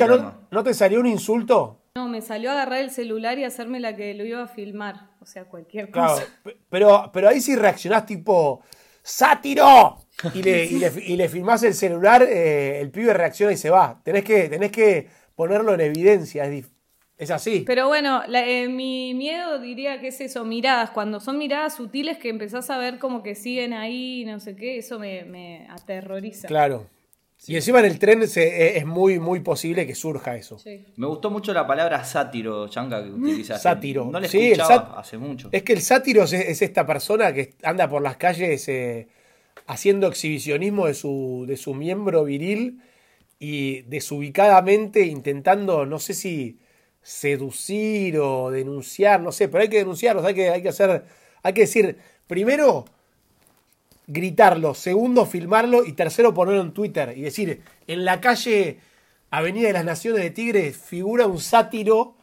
¿no, 0.52 0.62
te 0.62 0.74
salió 0.74 1.00
un 1.00 1.06
insulto? 1.06 1.80
No, 1.96 2.06
me 2.06 2.20
salió 2.20 2.50
a 2.50 2.52
agarrar 2.52 2.78
el 2.78 2.92
celular 2.92 3.36
y 3.36 3.42
hacerme 3.42 3.80
la 3.80 3.96
que 3.96 4.14
lo 4.14 4.24
iba 4.24 4.44
a 4.44 4.46
filmar. 4.46 5.08
O 5.20 5.26
sea, 5.26 5.46
cualquier 5.46 5.90
cosa. 5.90 6.22
pero, 6.70 7.10
pero 7.12 7.28
ahí 7.28 7.40
sí 7.40 7.56
reaccionás 7.56 8.06
tipo 8.06 8.62
¡Sátiro! 9.02 9.98
Y 10.34 10.42
le, 10.42 10.64
y 10.64 11.16
le, 11.16 11.28
filmás 11.28 11.62
el 11.64 11.74
celular, 11.74 12.22
eh, 12.22 12.80
el 12.80 12.90
pibe 12.90 13.12
reacciona 13.12 13.52
y 13.52 13.56
se 13.56 13.70
va. 13.70 14.00
Tenés 14.04 14.22
que, 14.24 14.48
tenés 14.48 14.70
que 14.70 15.08
ponerlo 15.34 15.74
en 15.74 15.80
evidencia, 15.80 16.44
es, 17.16 17.30
así. 17.30 17.64
Pero 17.66 17.88
bueno, 17.88 18.22
eh, 18.32 18.68
mi 18.68 19.14
miedo 19.14 19.58
diría 19.58 20.00
que 20.00 20.08
es 20.08 20.20
eso, 20.20 20.44
miradas. 20.44 20.90
Cuando 20.90 21.18
son 21.18 21.38
miradas 21.38 21.74
sutiles 21.74 22.18
que 22.18 22.28
empezás 22.28 22.70
a 22.70 22.78
ver 22.78 22.98
como 22.98 23.22
que 23.22 23.34
siguen 23.34 23.72
ahí, 23.72 24.24
no 24.24 24.38
sé 24.38 24.54
qué, 24.54 24.78
eso 24.78 24.98
me, 24.98 25.66
aterroriza. 25.70 26.46
Claro. 26.48 26.86
Y 27.46 27.56
encima 27.56 27.80
en 27.80 27.86
el 27.86 27.98
tren 27.98 28.22
e, 28.22 28.76
es 28.76 28.86
muy, 28.86 29.18
muy 29.18 29.40
posible 29.40 29.86
que 29.86 29.94
surja 29.94 30.36
eso. 30.36 30.58
Me 30.96 31.06
gustó 31.06 31.30
mucho 31.30 31.52
la 31.52 31.66
palabra 31.66 32.04
sátiro, 32.04 32.68
Chanca, 32.68 33.02
que 33.02 33.10
utilizaste. 33.10 33.62
Sátiro. 33.62 34.08
No 34.10 34.20
le 34.20 34.26
escuchaba 34.26 34.98
hace 34.98 35.18
mucho. 35.18 35.48
Es 35.50 35.62
que 35.62 35.72
el 35.72 35.82
sátiro 35.82 36.22
es, 36.24 36.62
esta 36.62 36.86
persona 36.86 37.32
que 37.32 37.54
anda 37.62 37.88
por 37.88 38.00
las 38.00 38.16
calles 38.16 38.68
eh, 38.68 39.08
haciendo 39.66 40.06
exhibicionismo 40.06 40.86
de 40.86 40.94
su, 40.94 41.44
de 41.48 41.56
su 41.56 41.74
miembro 41.74 42.24
viril 42.24 42.80
y 43.40 43.82
desubicadamente 43.82 45.00
intentando, 45.00 45.84
no 45.84 45.98
sé 45.98 46.14
si 46.14 46.58
seducir 47.02 48.18
o 48.18 48.52
denunciar, 48.52 49.20
no 49.20 49.32
sé, 49.32 49.48
pero 49.48 49.62
hay 49.62 49.68
que 49.68 49.78
denunciarlos, 49.78 50.24
hay 50.24 50.34
que, 50.34 50.50
hay 50.50 50.62
que 50.62 50.68
hacer, 50.68 51.04
hay 51.42 51.52
que 51.52 51.62
decir, 51.62 51.98
primero 52.28 52.84
gritarlo, 54.06 54.74
segundo 54.74 55.26
filmarlo 55.26 55.84
y 55.84 55.92
tercero 55.92 56.34
ponerlo 56.34 56.62
en 56.62 56.72
Twitter 56.72 57.14
y 57.16 57.22
decir, 57.22 57.62
en 57.86 58.04
la 58.04 58.20
calle 58.20 58.78
Avenida 59.30 59.68
de 59.68 59.72
las 59.72 59.84
Naciones 59.84 60.22
de 60.22 60.30
Tigre 60.30 60.72
figura 60.72 61.26
un 61.26 61.38
sátiro 61.38 62.14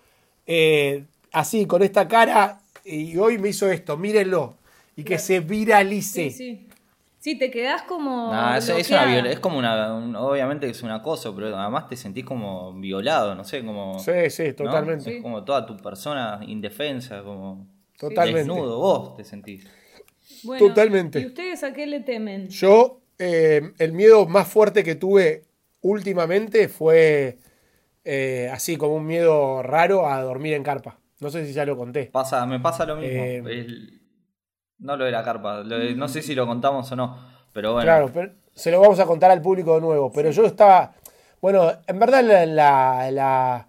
eh, 0.46 1.06
así, 1.32 1.66
con 1.66 1.84
esta 1.84 2.08
cara, 2.08 2.60
y 2.84 3.18
hoy 3.18 3.38
me 3.38 3.50
hizo 3.50 3.72
esto, 3.72 3.98
mírenlo, 3.98 4.56
y 4.96 5.04
que 5.04 5.20
se 5.20 5.40
viralice. 5.42 6.32
Sí, 6.32 6.68
sí. 7.20 7.38
te 7.38 7.52
quedás 7.52 7.84
como. 7.84 8.34
es, 8.56 8.68
es, 8.70 9.40
como 9.40 9.60
una, 9.60 9.94
Obviamente 10.20 10.68
es 10.68 10.82
un 10.82 10.90
acoso, 10.90 11.36
pero 11.36 11.56
además 11.56 11.88
te 11.88 11.96
sentís 11.96 12.26
como 12.26 12.74
violado, 12.74 13.36
no 13.36 13.44
sé, 13.44 13.64
como. 13.64 14.00
Sí, 14.00 14.30
sí, 14.30 14.54
totalmente. 14.54 15.18
Es 15.18 15.22
como 15.22 15.44
toda 15.44 15.66
tu 15.66 15.78
persona 15.78 16.40
indefensa, 16.48 17.22
como. 17.22 17.68
Totalmente. 17.98 18.40
Desnudo, 18.40 18.80
vos 18.80 19.16
te 19.18 19.24
sentís. 19.24 19.68
Totalmente. 20.58 21.20
¿Y 21.20 21.26
ustedes 21.28 21.64
a 21.64 21.74
qué 21.74 21.88
le 21.88 22.02
temen? 22.02 22.48
Yo, 22.50 23.02
eh, 23.18 23.72
el 23.78 23.94
miedo 23.94 24.26
más 24.28 24.48
fuerte 24.48 24.84
que 24.84 24.96
tuve 24.96 25.44
últimamente 25.82 26.68
fue 26.68 27.38
eh, 28.04 28.50
así 28.52 28.78
como 28.78 28.96
un 28.96 29.06
miedo 29.06 29.64
raro 29.64 30.08
a 30.08 30.22
dormir 30.22 30.54
en 30.54 30.64
carpa. 30.64 31.00
No 31.20 31.30
sé 31.30 31.46
si 31.46 31.54
ya 31.54 31.66
lo 31.66 31.78
conté. 31.78 32.06
Pasa, 32.06 32.46
me 32.46 32.60
pasa 32.60 32.86
lo 32.86 32.96
mismo. 32.96 33.10
Eh, 33.10 33.76
no 34.80 34.96
lo 34.96 35.06
de 35.06 35.12
la 35.12 35.24
carpa. 35.24 35.64
no 35.64 36.08
sé 36.08 36.22
si 36.22 36.34
lo 36.34 36.48
contamos 36.48 36.92
o 36.92 36.96
no. 36.96 37.18
Pero 37.52 37.74
bueno. 37.74 37.86
Claro, 37.86 38.12
pero 38.14 38.32
se 38.54 38.72
lo 38.72 38.80
vamos 38.80 39.00
a 39.00 39.06
contar 39.06 39.32
al 39.32 39.42
público 39.42 39.76
de 39.76 39.82
nuevo. 39.82 40.12
Pero 40.12 40.32
yo 40.32 40.46
estaba. 40.46 40.96
Bueno, 41.42 41.72
en 41.88 42.00
verdad 42.00 42.24
la, 42.24 43.12
la, 43.12 43.68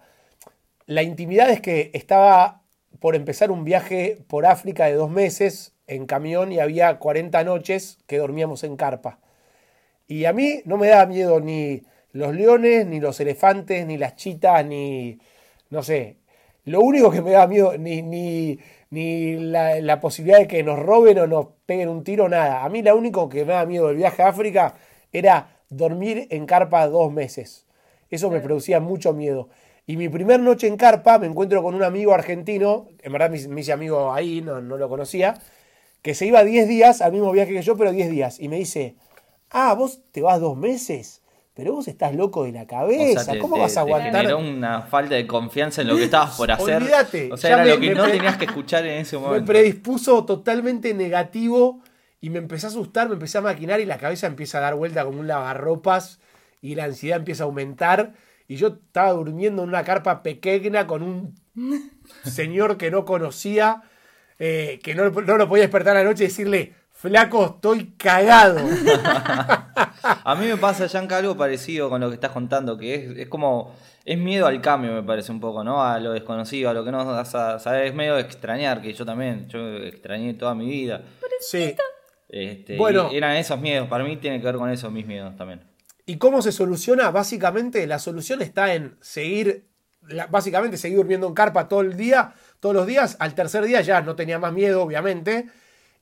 la 0.85 1.03
intimidad 1.03 1.49
es 1.49 1.61
que 1.61 1.91
estaba 1.93 2.61
por 2.99 3.15
empezar 3.15 3.51
un 3.51 3.63
viaje 3.63 4.23
por 4.27 4.45
África 4.45 4.85
de 4.85 4.93
dos 4.93 5.09
meses 5.09 5.73
en 5.91 6.05
camión 6.05 6.53
y 6.53 6.59
había 6.59 6.97
40 6.99 7.43
noches 7.43 7.99
que 8.07 8.17
dormíamos 8.17 8.63
en 8.63 8.77
carpa. 8.77 9.19
Y 10.07 10.25
a 10.25 10.33
mí 10.33 10.61
no 10.65 10.77
me 10.77 10.87
daba 10.87 11.05
miedo 11.05 11.41
ni 11.41 11.83
los 12.13 12.33
leones, 12.33 12.85
ni 12.87 13.01
los 13.01 13.19
elefantes, 13.19 13.85
ni 13.85 13.97
las 13.97 14.15
chitas, 14.15 14.65
ni, 14.65 15.19
no 15.69 15.83
sé, 15.83 16.17
lo 16.63 16.81
único 16.81 17.11
que 17.11 17.21
me 17.21 17.31
daba 17.31 17.47
miedo, 17.47 17.77
ni, 17.77 18.01
ni, 18.01 18.57
ni 18.89 19.35
la, 19.35 19.99
posibilidad 19.99 20.39
de 20.39 20.47
que 20.47 20.63
nos 20.63 20.79
roben 20.79 21.19
o 21.19 21.27
nos 21.27 21.47
peguen 21.65 21.89
un 21.89 22.03
tiro, 22.05 22.29
nada. 22.29 22.63
A 22.63 22.69
mí 22.69 22.81
lo 22.81 22.95
único 22.95 23.27
que 23.27 23.43
me 23.43 23.51
daba 23.51 23.65
miedo 23.65 23.87
del 23.87 23.97
viaje 23.97 24.21
a 24.21 24.29
África 24.29 24.75
era 25.11 25.57
dormir 25.69 26.27
en 26.29 26.45
carpa 26.45 26.87
dos 26.87 27.11
meses. 27.11 27.65
Eso 28.09 28.29
me 28.29 28.39
producía 28.39 28.79
mucho 28.79 29.13
miedo. 29.13 29.49
Y 29.87 29.97
mi 29.97 30.07
primer 30.07 30.39
noche 30.39 30.67
en 30.67 30.77
carpa 30.77 31.19
me 31.19 31.27
encuentro 31.27 31.61
con 31.61 31.75
un 31.75 31.83
amigo 31.83 32.13
argentino, 32.13 32.87
en 33.01 33.11
verdad 33.11 33.29
me, 33.29 33.59
hice 33.59 33.73
amigo 33.73 34.13
ahí, 34.13 34.41
no, 34.41 34.61
no 34.61 34.77
lo 34.77 34.87
conocía, 34.87 35.35
que 36.01 36.15
se 36.15 36.25
iba 36.25 36.43
10 36.43 36.67
días 36.67 37.01
al 37.01 37.11
mismo 37.11 37.31
viaje 37.31 37.53
que 37.53 37.61
yo, 37.61 37.77
pero 37.77 37.91
10 37.91 38.09
días. 38.09 38.39
Y 38.39 38.47
me 38.47 38.57
dice, 38.57 38.95
ah, 39.49 39.73
vos 39.73 40.01
te 40.11 40.21
vas 40.21 40.39
dos 40.39 40.57
meses, 40.57 41.21
pero 41.53 41.73
vos 41.73 41.87
estás 41.87 42.15
loco 42.15 42.43
de 42.43 42.51
la 42.51 42.65
cabeza, 42.65 43.37
¿cómo 43.39 43.57
vas 43.57 43.77
a 43.77 43.81
aguantar? 43.81 44.25
Te 44.25 44.33
una 44.33 44.81
falta 44.81 45.15
de 45.15 45.27
confianza 45.27 45.81
en 45.81 45.89
lo 45.89 45.97
que 45.97 46.05
estabas 46.05 46.35
por 46.35 46.51
hacer. 46.51 46.77
Olvídate. 46.77 47.31
O 47.31 47.37
sea, 47.37 47.61
era 47.61 47.65
lo 47.65 47.79
que 47.79 47.93
no 47.93 48.07
tenías 48.07 48.37
que 48.37 48.45
escuchar 48.45 48.85
en 48.85 49.01
ese 49.01 49.17
momento. 49.19 49.41
Me 49.41 49.45
predispuso 49.45 50.25
totalmente 50.25 50.93
negativo 50.93 51.81
y 52.19 52.29
me 52.29 52.39
empecé 52.39 52.67
a 52.67 52.69
asustar, 52.69 53.07
me 53.07 53.13
empecé 53.13 53.37
a 53.37 53.41
maquinar 53.41 53.79
y 53.79 53.85
la 53.85 53.97
cabeza 53.97 54.27
empieza 54.27 54.57
a 54.59 54.61
dar 54.61 54.75
vuelta 54.75 55.03
como 55.03 55.19
un 55.19 55.27
lavarropas 55.27 56.19
y 56.61 56.75
la 56.75 56.85
ansiedad 56.85 57.19
empieza 57.19 57.43
a 57.43 57.47
aumentar. 57.47 58.13
Y 58.47 58.55
yo 58.55 58.67
estaba 58.67 59.11
durmiendo 59.11 59.63
en 59.63 59.69
una 59.69 59.83
carpa 59.83 60.23
pequeña 60.23 60.85
con 60.87 61.03
un 61.03 61.35
señor 62.23 62.77
que 62.77 62.91
no 62.91 63.05
conocía 63.05 63.83
eh, 64.43 64.79
que 64.81 64.95
no, 64.95 65.07
no, 65.07 65.37
lo 65.37 65.47
podía 65.47 65.61
despertar 65.61 65.95
a 65.95 65.99
la 65.99 66.09
noche 66.09 66.23
y 66.23 66.27
decirle, 66.27 66.73
flaco, 66.93 67.45
estoy 67.45 67.93
cagado. 67.95 68.57
a 70.03 70.35
mí 70.35 70.47
me 70.47 70.57
pasa, 70.57 70.87
Yanka, 70.87 71.17
algo 71.17 71.37
parecido 71.37 71.91
con 71.91 72.01
lo 72.01 72.07
que 72.09 72.15
estás 72.15 72.31
contando, 72.31 72.75
que 72.75 73.21
es, 73.21 73.27
como, 73.27 73.75
es 74.03 74.17
miedo 74.17 74.47
al 74.47 74.59
cambio, 74.59 74.93
me 74.93 75.03
parece 75.03 75.31
un 75.31 75.39
poco, 75.39 75.63
¿no? 75.63 75.83
A 75.83 75.99
lo 75.99 76.11
desconocido, 76.13 76.71
a 76.71 76.73
lo 76.73 76.83
que 76.83 76.91
no 76.91 77.05
vas 77.05 77.35
a 77.35 77.59
saber, 77.59 77.85
es 77.85 77.93
medio 77.93 78.15
de 78.15 78.21
extrañar, 78.21 78.81
que 78.81 78.95
yo 78.95 79.05
también, 79.05 79.47
yo 79.47 79.77
extrañé 79.77 80.33
toda 80.33 80.55
mi 80.55 80.65
vida. 80.65 81.03
Sí. 81.39 81.75
Este, 82.27 82.77
bueno, 82.77 83.11
eran 83.13 83.35
esos 83.35 83.59
miedos, 83.59 83.87
para 83.89 84.03
mí 84.03 84.17
tiene 84.17 84.39
que 84.39 84.47
ver 84.47 84.55
con 84.55 84.71
esos 84.71 84.91
mis 84.91 85.05
miedos 85.05 85.35
también. 85.37 85.61
¿Y 86.07 86.17
cómo 86.17 86.41
se 86.41 86.51
soluciona? 86.51 87.11
Básicamente 87.11 87.85
la 87.85 87.99
solución 87.99 88.41
está 88.41 88.73
en 88.73 88.97
seguir, 89.01 89.67
básicamente 90.31 90.77
seguir 90.77 90.97
durmiendo 90.97 91.27
en 91.27 91.35
carpa 91.35 91.67
todo 91.67 91.81
el 91.81 91.95
día, 91.95 92.33
todos 92.61 92.73
los 92.73 92.87
días. 92.87 93.17
Al 93.19 93.35
tercer 93.35 93.65
día 93.65 93.81
ya 93.81 93.99
no 94.01 94.15
tenía 94.15 94.39
más 94.39 94.53
miedo, 94.53 94.81
obviamente. 94.83 95.47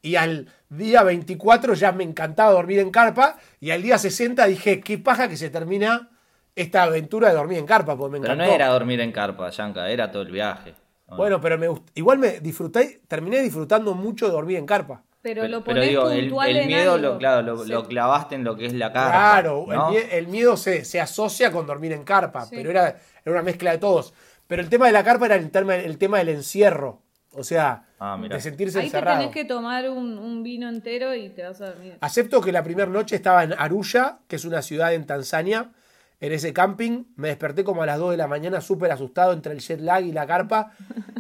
Y 0.04 0.16
al 0.16 0.48
día 0.70 1.02
24 1.02 1.74
ya 1.74 1.92
me 1.92 2.04
encantaba 2.04 2.52
dormir 2.52 2.78
en 2.80 2.92
carpa. 2.92 3.38
Y 3.60 3.72
al 3.72 3.82
día 3.82 3.98
60 3.98 4.46
dije, 4.46 4.82
qué 4.82 5.00
paja 5.00 5.28
que 5.28 5.38
se 5.38 5.50
termina 5.50 6.10
esta 6.56 6.84
aventura 6.84 7.30
de 7.30 7.36
dormir 7.36 7.58
en 7.58 7.66
carpa. 7.66 7.98
Porque 7.98 8.12
me 8.12 8.18
encantó. 8.20 8.38
Pero 8.38 8.50
no 8.50 8.56
era 8.56 8.68
dormir 8.68 9.00
en 9.00 9.12
carpa, 9.12 9.50
Yanka, 9.50 9.90
era 9.90 10.12
todo 10.12 10.22
el 10.22 10.32
viaje. 10.32 10.76
Bueno, 11.08 11.42
pero 11.42 11.58
me 11.58 11.68
igual 11.96 12.20
me 12.20 12.40
disfruté, 12.40 13.02
terminé 13.08 13.42
disfrutando 13.42 13.96
mucho 13.96 14.28
de 14.28 14.32
dormir 14.32 14.58
en 14.58 14.68
carpa. 14.68 15.02
Pero, 15.22 15.48
lo 15.48 15.64
pones 15.64 15.86
pero 15.86 16.08
digo, 16.10 16.44
el, 16.44 16.66
miedo 16.68 16.98
lo, 16.98 17.18
claro, 17.18 17.66
lo, 17.66 17.84
clavaste 17.88 18.36
en 18.36 18.44
lo 18.44 18.56
que 18.56 18.68
es 18.68 18.74
la 18.74 18.94
carpa. 18.94 19.42
Claro, 19.42 19.66
el, 20.12 20.28
miedo 20.28 20.56
se, 20.56 20.86
se, 20.86 21.02
asocia 21.02 21.52
con 21.52 21.66
dormir 21.66 21.92
en 21.92 22.04
carpa, 22.04 22.48
pero 22.50 22.70
era, 22.70 22.88
era 23.26 23.32
una 23.32 23.42
mezcla 23.42 23.72
de 23.72 23.80
todos. 23.80 24.14
Pero 24.50 24.64
el 24.64 24.70
tema 24.70 24.88
de 24.88 24.94
la 24.94 25.04
carpa 25.04 25.28
era 25.28 25.36
el 25.36 25.52
tema, 25.52 25.76
el 25.76 26.00
tema 26.00 26.18
del 26.18 26.30
encierro. 26.30 27.04
O 27.34 27.44
sea, 27.44 27.86
ah, 28.00 28.20
de 28.20 28.42
sentirse 28.42 28.82
encerrado. 28.82 29.20
Ahí 29.20 29.28
tenés 29.28 29.34
que 29.36 29.46
tomar 29.46 29.88
un, 29.92 30.42
vino 30.42 30.68
entero 30.68 31.14
y 31.14 31.30
te 31.30 31.44
vas 31.44 31.62
a 31.62 31.68
dormir. 31.68 31.98
Acepto 32.02 32.42
que 32.42 32.52
la 32.52 32.64
primera 32.64 32.90
noche 32.90 33.16
estaba 33.16 33.44
en 33.44 33.54
Arusha, 33.54 34.22
que 34.28 34.38
es 34.38 34.46
una 34.46 34.64
ciudad 34.64 34.96
en 34.96 35.06
Tanzania, 35.06 35.70
en 36.20 36.34
ese 36.34 36.52
camping. 36.52 37.04
Me 37.16 37.28
desperté 37.28 37.64
como 37.64 37.84
a 37.84 37.86
las 37.86 38.00
2 38.00 38.10
de 38.10 38.18
la 38.18 38.28
mañana 38.28 38.60
súper 38.60 38.92
asustado 38.92 39.34
entre 39.34 39.54
el 39.54 39.60
jet 39.60 39.82
lag 39.82 40.04
y 40.04 40.14
la 40.14 40.26
carpa. 40.26 40.74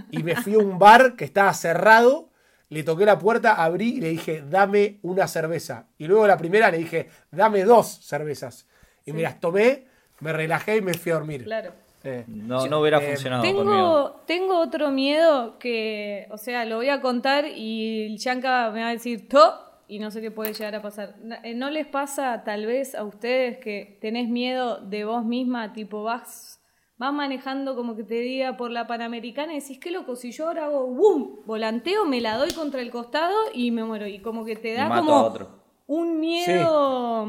Y 0.09 0.23
me 0.23 0.35
fui 0.35 0.55
a 0.55 0.57
un 0.57 0.79
bar 0.79 1.15
que 1.15 1.25
estaba 1.25 1.53
cerrado. 1.53 2.31
Le 2.69 2.81
toqué 2.81 3.05
la 3.05 3.19
puerta, 3.19 3.63
abrí 3.63 3.97
y 3.97 4.01
le 4.01 4.09
dije, 4.09 4.43
dame 4.49 4.97
una 5.03 5.27
cerveza. 5.27 5.85
Y 5.99 6.07
luego 6.07 6.25
la 6.25 6.37
primera 6.37 6.71
le 6.71 6.79
dije, 6.79 7.11
dame 7.29 7.63
dos 7.63 7.99
cervezas. 8.01 8.65
Y 9.05 9.13
me 9.13 9.21
las 9.21 9.39
tomé, 9.39 9.85
me 10.19 10.33
relajé 10.33 10.77
y 10.77 10.81
me 10.81 10.95
fui 10.95 11.11
a 11.11 11.15
dormir. 11.15 11.43
Claro 11.43 11.88
no, 12.27 12.67
no 12.67 12.79
hubiera 12.79 13.01
eh, 13.01 13.07
funcionado. 13.07 13.41
Tengo, 13.41 14.21
tengo 14.25 14.59
otro 14.59 14.91
miedo 14.91 15.57
que, 15.59 16.27
o 16.31 16.37
sea, 16.37 16.65
lo 16.65 16.77
voy 16.77 16.89
a 16.89 17.01
contar 17.01 17.45
y 17.47 18.05
el 18.05 18.17
Yanka 18.17 18.71
me 18.71 18.81
va 18.81 18.89
a 18.89 18.91
decir 18.91 19.27
to 19.27 19.69
y 19.87 19.99
no 19.99 20.11
sé 20.11 20.21
qué 20.21 20.31
puede 20.31 20.53
llegar 20.53 20.75
a 20.75 20.81
pasar. 20.81 21.15
Eh, 21.43 21.55
¿No 21.55 21.69
les 21.69 21.87
pasa 21.87 22.43
tal 22.45 22.65
vez 22.65 22.95
a 22.95 23.03
ustedes 23.03 23.57
que 23.57 23.97
tenés 24.01 24.29
miedo 24.29 24.77
de 24.77 25.03
vos 25.03 25.25
misma, 25.25 25.73
tipo 25.73 26.03
vas, 26.03 26.61
vas 26.97 27.11
manejando 27.11 27.75
como 27.75 27.95
que 27.95 28.03
te 28.03 28.19
diga 28.19 28.55
por 28.55 28.71
la 28.71 28.87
Panamericana 28.87 29.53
y 29.53 29.59
decís, 29.59 29.79
qué 29.79 29.91
loco, 29.91 30.15
si 30.15 30.31
yo 30.31 30.47
ahora 30.47 30.65
hago 30.65 30.85
boom, 30.87 31.41
volanteo, 31.45 32.05
me 32.05 32.21
la 32.21 32.37
doy 32.37 32.51
contra 32.51 32.81
el 32.81 32.91
costado 32.91 33.35
y 33.53 33.71
me 33.71 33.83
muero. 33.83 34.07
Y 34.07 34.19
como 34.19 34.45
que 34.45 34.55
te 34.55 34.73
da 34.73 34.87
como 34.89 35.33
un 35.87 36.19
miedo 36.19 37.27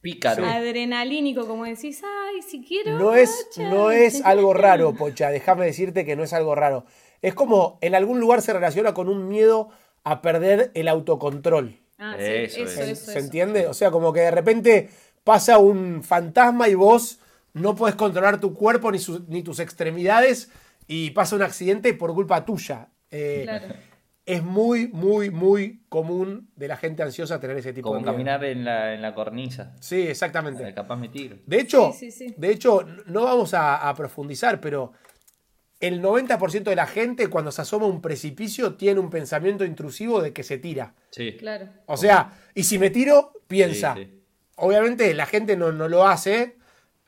pícaro. 0.00 0.44
Adrenalínico, 0.44 1.46
como 1.46 1.64
decís, 1.64 2.02
ay, 2.04 2.42
si 2.42 2.62
quiero. 2.62 2.98
No 2.98 3.14
es, 3.14 3.48
no 3.56 3.90
es 3.90 4.24
algo 4.24 4.54
raro, 4.54 4.94
Pocha, 4.94 5.30
déjame 5.30 5.66
decirte 5.66 6.04
que 6.04 6.16
no 6.16 6.24
es 6.24 6.32
algo 6.32 6.54
raro. 6.54 6.84
Es 7.22 7.34
como 7.34 7.78
en 7.80 7.94
algún 7.94 8.20
lugar 8.20 8.42
se 8.42 8.52
relaciona 8.52 8.94
con 8.94 9.08
un 9.08 9.28
miedo 9.28 9.70
a 10.04 10.22
perder 10.22 10.70
el 10.74 10.88
autocontrol. 10.88 11.78
Ah, 11.98 12.14
sí, 12.16 12.24
eso, 12.24 12.80
eso, 12.80 13.12
¿Se 13.12 13.18
entiende? 13.18 13.66
O 13.66 13.74
sea, 13.74 13.90
como 13.90 14.12
que 14.12 14.20
de 14.20 14.30
repente 14.30 14.90
pasa 15.24 15.58
un 15.58 16.02
fantasma 16.04 16.68
y 16.68 16.74
vos 16.74 17.18
no 17.52 17.74
puedes 17.74 17.96
controlar 17.96 18.40
tu 18.40 18.54
cuerpo 18.54 18.92
ni, 18.92 18.98
ni 19.26 19.42
tus 19.42 19.58
extremidades 19.58 20.50
y 20.86 21.10
pasa 21.10 21.36
un 21.36 21.42
accidente 21.42 21.92
por 21.94 22.14
culpa 22.14 22.44
tuya. 22.44 22.88
Eh, 23.10 23.46
es 24.28 24.42
muy, 24.42 24.88
muy, 24.88 25.30
muy 25.30 25.80
común 25.88 26.50
de 26.54 26.68
la 26.68 26.76
gente 26.76 27.02
ansiosa 27.02 27.40
tener 27.40 27.56
ese 27.56 27.72
tipo 27.72 27.88
de 27.88 27.98
de 27.98 28.04
Como 28.04 28.12
caminar 28.12 28.44
en 28.44 28.62
la, 28.62 28.92
en 28.92 29.00
la, 29.00 29.14
cornisa. 29.14 29.74
Sí, 29.80 30.02
exactamente. 30.02 30.74
capaz 30.74 30.96
me 30.96 31.08
tiro. 31.08 31.38
De 31.46 31.58
hecho, 31.58 31.94
de 32.36 32.50
hecho 32.50 32.86
no 33.06 33.24
vamos 33.24 33.54
a, 33.54 33.90
profundizar, 33.96 34.60
pero 34.60 34.92
el 35.80 36.02
90% 36.02 36.64
de 36.64 36.76
la 36.76 36.86
gente 36.86 37.28
cuando 37.28 37.50
se 37.50 37.62
asoma 37.62 37.86
a 37.86 37.88
un 37.88 38.02
precipicio 38.02 38.74
tiene 38.74 39.00
un 39.00 39.08
pensamiento 39.08 39.64
intrusivo 39.64 40.20
de 40.20 40.34
que 40.34 40.42
se 40.42 40.58
tira. 40.58 40.92
Sí. 41.10 41.32
Claro. 41.38 41.70
O 41.86 41.96
sea, 41.96 42.32
y 42.54 42.64
si 42.64 42.78
me 42.78 42.90
tiro, 42.90 43.32
piensa. 43.46 43.96
Obviamente 44.56 45.14
la 45.14 45.24
gente 45.24 45.56
no, 45.56 45.72
no 45.72 45.88
lo 45.88 46.06
hace, 46.06 46.58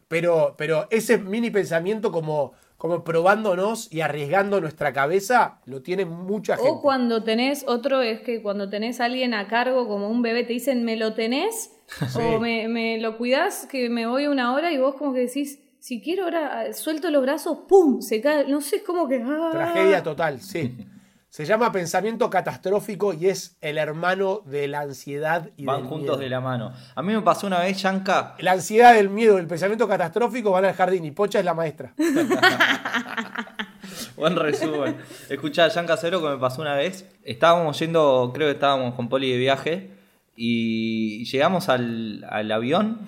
pero, 0.08 0.54
pero 0.56 0.88
ese 0.90 1.18
mini 1.18 1.50
pensamiento 1.50 2.10
como 2.10 2.54
como 2.80 3.04
probándonos 3.04 3.92
y 3.92 4.00
arriesgando 4.00 4.58
nuestra 4.58 4.94
cabeza, 4.94 5.60
lo 5.66 5.82
tiene 5.82 6.06
mucha 6.06 6.56
gente. 6.56 6.70
O 6.70 6.80
cuando 6.80 7.22
tenés, 7.22 7.62
otro 7.68 8.00
es 8.00 8.22
que 8.22 8.40
cuando 8.40 8.70
tenés 8.70 9.02
a 9.02 9.04
alguien 9.04 9.34
a 9.34 9.48
cargo, 9.48 9.86
como 9.86 10.08
un 10.08 10.22
bebé, 10.22 10.44
te 10.44 10.54
dicen, 10.54 10.82
¿me 10.82 10.96
lo 10.96 11.12
tenés? 11.12 11.76
O 12.16 12.40
me, 12.40 12.98
lo 12.98 13.18
cuidás, 13.18 13.66
que 13.66 13.90
me 13.90 14.06
voy 14.06 14.28
una 14.28 14.54
hora 14.54 14.72
y 14.72 14.78
vos 14.78 14.94
como 14.94 15.12
que 15.12 15.20
decís, 15.26 15.60
si 15.78 16.00
quiero 16.00 16.24
ahora, 16.24 16.72
suelto 16.72 17.10
los 17.10 17.20
brazos, 17.20 17.58
¡pum! 17.68 18.00
Se 18.00 18.22
cae, 18.22 18.46
no 18.48 18.62
sé, 18.62 18.76
es 18.76 18.82
como 18.82 19.06
que... 19.06 19.22
¡ah! 19.22 19.50
Tragedia 19.52 20.02
total, 20.02 20.40
sí. 20.40 20.78
Se 21.30 21.44
llama 21.44 21.70
pensamiento 21.70 22.28
catastrófico 22.28 23.14
y 23.14 23.28
es 23.28 23.56
el 23.60 23.78
hermano 23.78 24.42
de 24.46 24.66
la 24.66 24.80
ansiedad 24.80 25.48
y 25.56 25.64
van 25.64 25.86
juntos 25.86 26.18
de 26.18 26.28
la 26.28 26.40
mano. 26.40 26.72
A 26.96 27.02
mí 27.02 27.14
me 27.14 27.22
pasó 27.22 27.46
una 27.46 27.60
vez, 27.60 27.80
Yanka. 27.80 28.34
La 28.40 28.50
ansiedad, 28.50 28.98
el 28.98 29.10
miedo, 29.10 29.38
el 29.38 29.46
pensamiento 29.46 29.86
catastrófico 29.86 30.50
van 30.50 30.64
al 30.64 30.74
jardín 30.74 31.04
y 31.04 31.12
Pocha 31.12 31.38
es 31.38 31.44
la 31.44 31.54
maestra. 31.54 31.94
Buen 34.16 34.34
resumen. 34.34 34.96
Escuchá, 35.28 35.68
Yanka 35.68 35.96
Cero, 35.98 36.20
que 36.20 36.30
me 36.30 36.36
pasó 36.36 36.62
una 36.62 36.74
vez. 36.74 37.08
Estábamos 37.22 37.78
yendo, 37.78 38.32
creo 38.34 38.48
que 38.48 38.54
estábamos 38.54 38.96
con 38.96 39.08
Poli 39.08 39.30
de 39.30 39.38
viaje 39.38 39.90
y 40.34 41.24
llegamos 41.26 41.68
al, 41.68 42.26
al 42.28 42.50
avión. 42.50 43.06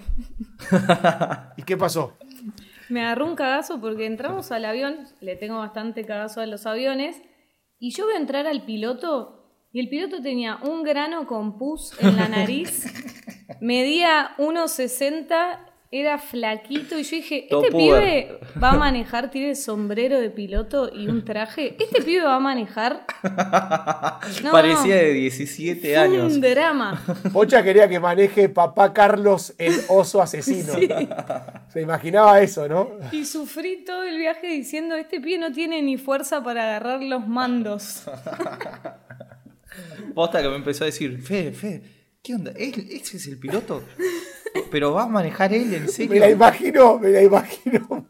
¿Y 1.57 1.65
qué 1.65 1.77
pasó? 1.77 2.17
Me 2.89 3.03
agarró 3.03 3.27
un 3.27 3.35
cagazo 3.35 3.81
porque 3.81 4.07
entramos 4.07 4.53
al 4.53 4.65
avión, 4.65 5.09
le 5.21 5.35
tengo 5.35 5.59
bastante 5.59 6.05
cagazo 6.05 6.41
a 6.41 6.47
los 6.47 6.67
aviones 6.67 7.21
y 7.83 7.91
yo 7.91 8.07
a 8.15 8.17
entrar 8.17 8.47
al 8.47 8.65
piloto 8.65 9.43
y 9.73 9.81
el 9.81 9.89
piloto 9.89 10.23
tenía 10.23 10.61
un 10.63 10.85
grano 10.85 11.27
con 11.27 11.59
pus 11.59 11.93
en 11.99 12.15
la 12.15 12.29
nariz, 12.29 12.87
medía 13.61 14.37
1,60, 14.39 15.72
era 15.95 16.17
flaquito 16.17 16.99
y 16.99 17.03
yo 17.03 17.17
dije, 17.17 17.47
este 17.51 17.71
pibe 17.71 18.39
va 18.61 18.71
a 18.71 18.77
manejar, 18.77 19.31
tiene 19.31 19.55
sombrero 19.55 20.19
de 20.19 20.31
piloto 20.31 20.91
y 20.91 21.07
un 21.07 21.23
traje, 21.23 21.77
este 21.79 22.01
pibe 22.01 22.25
va 22.25 22.37
a 22.37 22.41
manejar. 22.41 23.05
Parecía 24.51 24.97
de 24.97 25.13
17 25.13 25.99
años. 25.99 26.33
Un 26.33 26.41
drama. 26.41 27.05
Pocha 27.31 27.63
quería 27.63 27.91
que 27.91 28.01
maneje 28.01 28.49
papá 28.49 28.95
Carlos 28.95 29.55
el 29.59 29.75
oso 29.91 30.23
asesino. 30.23 30.73
Se 31.69 31.83
imaginaba 31.83 32.41
eso, 32.41 32.67
¿no? 32.67 32.93
Y 33.13 33.27
sufrí 33.27 33.85
todo 33.85 34.05
el 34.05 34.17
viaje 34.17 34.47
diciendo, 34.47 34.95
este 34.95 35.21
pie 35.21 35.37
no 35.37 35.53
tiene 35.53 35.83
ni 35.83 35.99
fuerza 35.99 36.43
para 36.43 36.63
agarrar 36.63 37.03
los 37.03 37.29
mandos. 37.29 38.05
Posta 40.15 40.41
que 40.41 40.49
me 40.49 40.57
empezó 40.57 40.85
a 40.85 40.87
decir, 40.87 41.21
Fe, 41.21 41.53
Fe, 41.53 41.83
¿qué 42.23 42.35
onda? 42.35 42.53
¿Ese 42.57 43.19
es 43.19 43.27
el 43.27 43.39
piloto? 43.39 43.83
Pero 44.71 44.93
va 44.93 45.05
a 45.05 45.09
manejar 45.09 45.53
él, 45.53 45.73
en 45.75 45.89
serio. 45.89 46.13
Me 46.13 46.21
la 46.21 46.31
imagino, 46.31 46.99
me 46.99 47.09
la 47.11 47.23
imagino. 47.23 48.07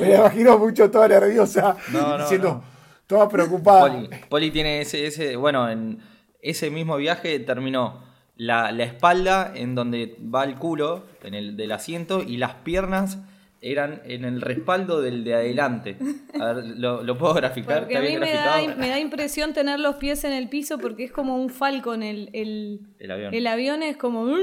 me 0.00 0.08
la 0.08 0.16
imagino 0.16 0.58
mucho 0.58 0.90
toda 0.90 1.08
nerviosa, 1.08 1.76
diciendo, 2.20 2.62
toda 3.06 3.28
preocupada. 3.28 4.08
Poli, 4.28 4.50
tiene 4.50 4.80
ese, 4.80 5.06
ese, 5.06 5.36
bueno, 5.36 5.68
en 5.68 5.98
ese 6.42 6.70
mismo 6.70 6.96
viaje 6.96 7.38
terminó 7.40 8.02
la, 8.36 8.70
espalda 8.82 9.52
en 9.54 9.74
donde 9.74 10.16
va 10.22 10.44
el 10.44 10.56
culo 10.56 11.04
en 11.22 11.34
el 11.34 11.56
del 11.56 11.72
asiento 11.72 12.22
y 12.22 12.38
las 12.38 12.54
piernas 12.54 13.18
eran 13.60 14.00
en 14.06 14.24
el 14.24 14.40
respaldo 14.40 15.02
del 15.02 15.22
de 15.24 15.34
adelante. 15.34 15.98
A 16.40 16.52
ver, 16.54 16.64
¿lo, 16.78 17.18
puedo 17.18 17.34
graficar? 17.34 17.80
Porque 17.80 17.98
a 17.98 18.00
mí 18.00 18.16
me 18.16 18.32
da, 18.32 18.56
me 18.78 18.88
da, 18.88 18.98
impresión 18.98 19.52
tener 19.52 19.78
los 19.78 19.96
pies 19.96 20.24
en 20.24 20.32
el 20.32 20.48
piso 20.48 20.78
porque 20.78 21.04
es 21.04 21.12
como 21.12 21.36
un 21.36 21.50
falcon. 21.50 22.02
El, 22.02 22.30
el, 22.32 22.80
el 22.98 23.10
avión. 23.10 23.34
el 23.34 23.46
avión 23.46 23.82
es 23.82 23.98
como... 23.98 24.34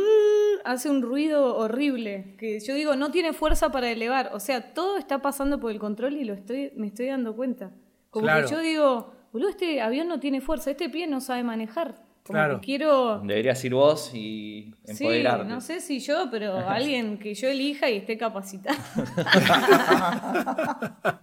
Hace 0.67 0.89
un 0.89 1.01
ruido 1.01 1.57
horrible. 1.57 2.35
Que 2.37 2.59
yo 2.59 2.75
digo, 2.75 2.95
no 2.95 3.11
tiene 3.11 3.33
fuerza 3.33 3.71
para 3.71 3.89
elevar. 3.89 4.31
O 4.33 4.39
sea, 4.39 4.73
todo 4.73 4.97
está 4.97 5.21
pasando 5.21 5.59
por 5.59 5.71
el 5.71 5.79
control 5.79 6.17
y 6.17 6.25
lo 6.25 6.33
estoy, 6.33 6.71
me 6.75 6.87
estoy 6.87 7.07
dando 7.07 7.35
cuenta. 7.35 7.71
Como 8.09 8.27
que 8.27 8.47
yo 8.49 8.59
digo, 8.59 9.13
boludo, 9.31 9.49
este 9.49 9.81
avión 9.81 10.07
no 10.07 10.19
tiene 10.19 10.41
fuerza, 10.41 10.71
este 10.71 10.89
pie 10.89 11.07
no 11.07 11.21
sabe 11.21 11.43
manejar 11.43 12.07
claro. 12.31 12.59
quiero. 12.61 13.19
Deberías 13.19 13.63
ir 13.63 13.73
vos 13.73 14.11
y 14.13 14.73
empoderarte. 14.85 15.43
Sí, 15.43 15.49
no 15.49 15.61
sé 15.61 15.81
si 15.81 15.99
yo, 15.99 16.27
pero 16.29 16.57
alguien 16.69 17.17
que 17.17 17.33
yo 17.33 17.49
elija 17.49 17.89
y 17.89 17.97
esté 17.97 18.17
capacitado. 18.17 18.77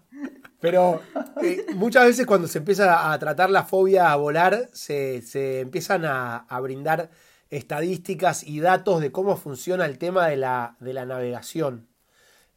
pero 0.60 1.00
eh, 1.42 1.66
muchas 1.74 2.06
veces 2.06 2.26
cuando 2.26 2.48
se 2.48 2.58
empieza 2.58 3.12
a 3.12 3.18
tratar 3.18 3.50
la 3.50 3.64
fobia 3.64 4.12
a 4.12 4.16
volar, 4.16 4.70
se, 4.72 5.60
empiezan 5.60 6.04
a, 6.04 6.46
brindar 6.62 7.10
estadísticas 7.56 8.42
y 8.42 8.60
datos 8.60 9.00
de 9.00 9.12
cómo 9.12 9.36
funciona 9.36 9.86
el 9.86 9.98
tema 9.98 10.28
de 10.28 10.36
la, 10.36 10.76
de 10.80 10.92
la 10.92 11.06
navegación. 11.06 11.88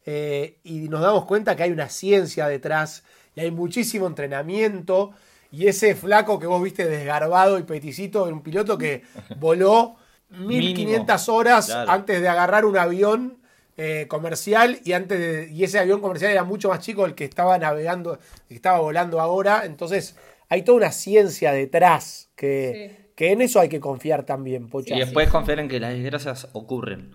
Eh, 0.04 0.58
y 0.64 0.88
nos 0.88 1.02
damos 1.02 1.24
cuenta 1.24 1.54
que 1.54 1.62
hay 1.62 1.70
una 1.70 1.88
ciencia 1.88 2.48
detrás 2.48 3.04
y 3.34 3.40
hay 3.40 3.50
muchísimo 3.50 4.06
entrenamiento 4.06 5.12
y 5.52 5.66
ese 5.66 5.94
flaco 5.94 6.38
que 6.38 6.46
vos 6.46 6.62
viste 6.62 6.86
desgarbado 6.86 7.58
y 7.58 7.62
peticito, 7.62 8.24
un 8.24 8.42
piloto 8.42 8.76
que 8.76 9.02
voló 9.38 9.96
1500 10.30 11.28
horas 11.28 11.70
antes 11.70 12.20
de 12.20 12.28
agarrar 12.28 12.64
un 12.64 12.76
avión 12.76 13.38
eh, 13.76 14.06
comercial 14.08 14.80
y 14.84 14.92
antes 14.92 15.50
y 15.50 15.62
ese 15.62 15.78
avión 15.78 16.00
comercial 16.00 16.32
era 16.32 16.42
mucho 16.42 16.70
más 16.70 16.80
chico 16.80 17.04
del 17.04 17.14
que 17.14 17.24
estaba 17.24 17.56
navegando, 17.58 18.18
que 18.48 18.54
estaba 18.54 18.80
volando 18.80 19.20
ahora. 19.20 19.62
Entonces 19.64 20.16
hay 20.48 20.62
toda 20.62 20.78
una 20.78 20.92
ciencia 20.92 21.52
detrás 21.52 22.30
que, 22.34 23.07
que 23.18 23.32
en 23.32 23.40
eso 23.40 23.58
hay 23.58 23.68
que 23.68 23.80
confiar 23.80 24.22
también, 24.22 24.68
Pocha. 24.68 24.94
Y 24.94 25.00
después 25.00 25.28
confiar 25.28 25.58
en 25.58 25.66
que 25.66 25.80
las 25.80 25.90
desgracias 25.90 26.48
ocurren. 26.52 27.10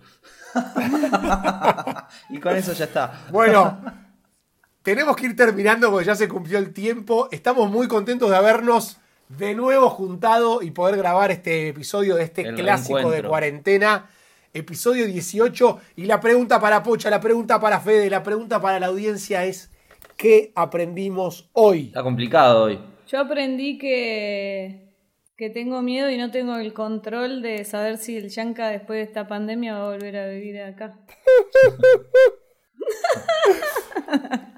y 2.28 2.38
con 2.40 2.54
eso 2.54 2.74
ya 2.74 2.84
está. 2.84 3.24
Bueno, 3.30 3.80
tenemos 4.82 5.16
que 5.16 5.24
ir 5.24 5.34
terminando 5.34 5.90
porque 5.90 6.04
ya 6.04 6.14
se 6.14 6.28
cumplió 6.28 6.58
el 6.58 6.74
tiempo. 6.74 7.30
Estamos 7.32 7.70
muy 7.70 7.88
contentos 7.88 8.28
de 8.28 8.36
habernos 8.36 8.98
de 9.30 9.54
nuevo 9.54 9.88
juntado 9.88 10.60
y 10.60 10.72
poder 10.72 10.98
grabar 10.98 11.30
este 11.30 11.68
episodio 11.68 12.16
de 12.16 12.24
este 12.24 12.52
clásico 12.52 13.10
de 13.10 13.22
cuarentena. 13.22 14.10
Episodio 14.52 15.06
18. 15.06 15.80
Y 15.96 16.04
la 16.04 16.20
pregunta 16.20 16.60
para 16.60 16.82
Pocha, 16.82 17.08
la 17.08 17.22
pregunta 17.22 17.58
para 17.58 17.80
Fede, 17.80 18.10
la 18.10 18.22
pregunta 18.22 18.60
para 18.60 18.78
la 18.78 18.88
audiencia 18.88 19.46
es: 19.46 19.70
¿qué 20.18 20.52
aprendimos 20.54 21.48
hoy? 21.54 21.86
Está 21.86 22.02
complicado 22.02 22.64
hoy. 22.64 22.78
Yo 23.06 23.20
aprendí 23.20 23.78
que, 23.78 24.84
que 25.36 25.50
tengo 25.50 25.82
miedo 25.82 26.10
y 26.10 26.16
no 26.16 26.30
tengo 26.30 26.56
el 26.56 26.72
control 26.72 27.42
de 27.42 27.64
saber 27.64 27.98
si 27.98 28.16
el 28.16 28.28
Yanka 28.28 28.68
después 28.68 28.98
de 28.98 29.02
esta 29.02 29.26
pandemia 29.26 29.74
va 29.74 29.86
a 29.86 29.90
volver 29.90 30.16
a 30.16 30.28
vivir 30.28 30.60
acá. 30.62 30.98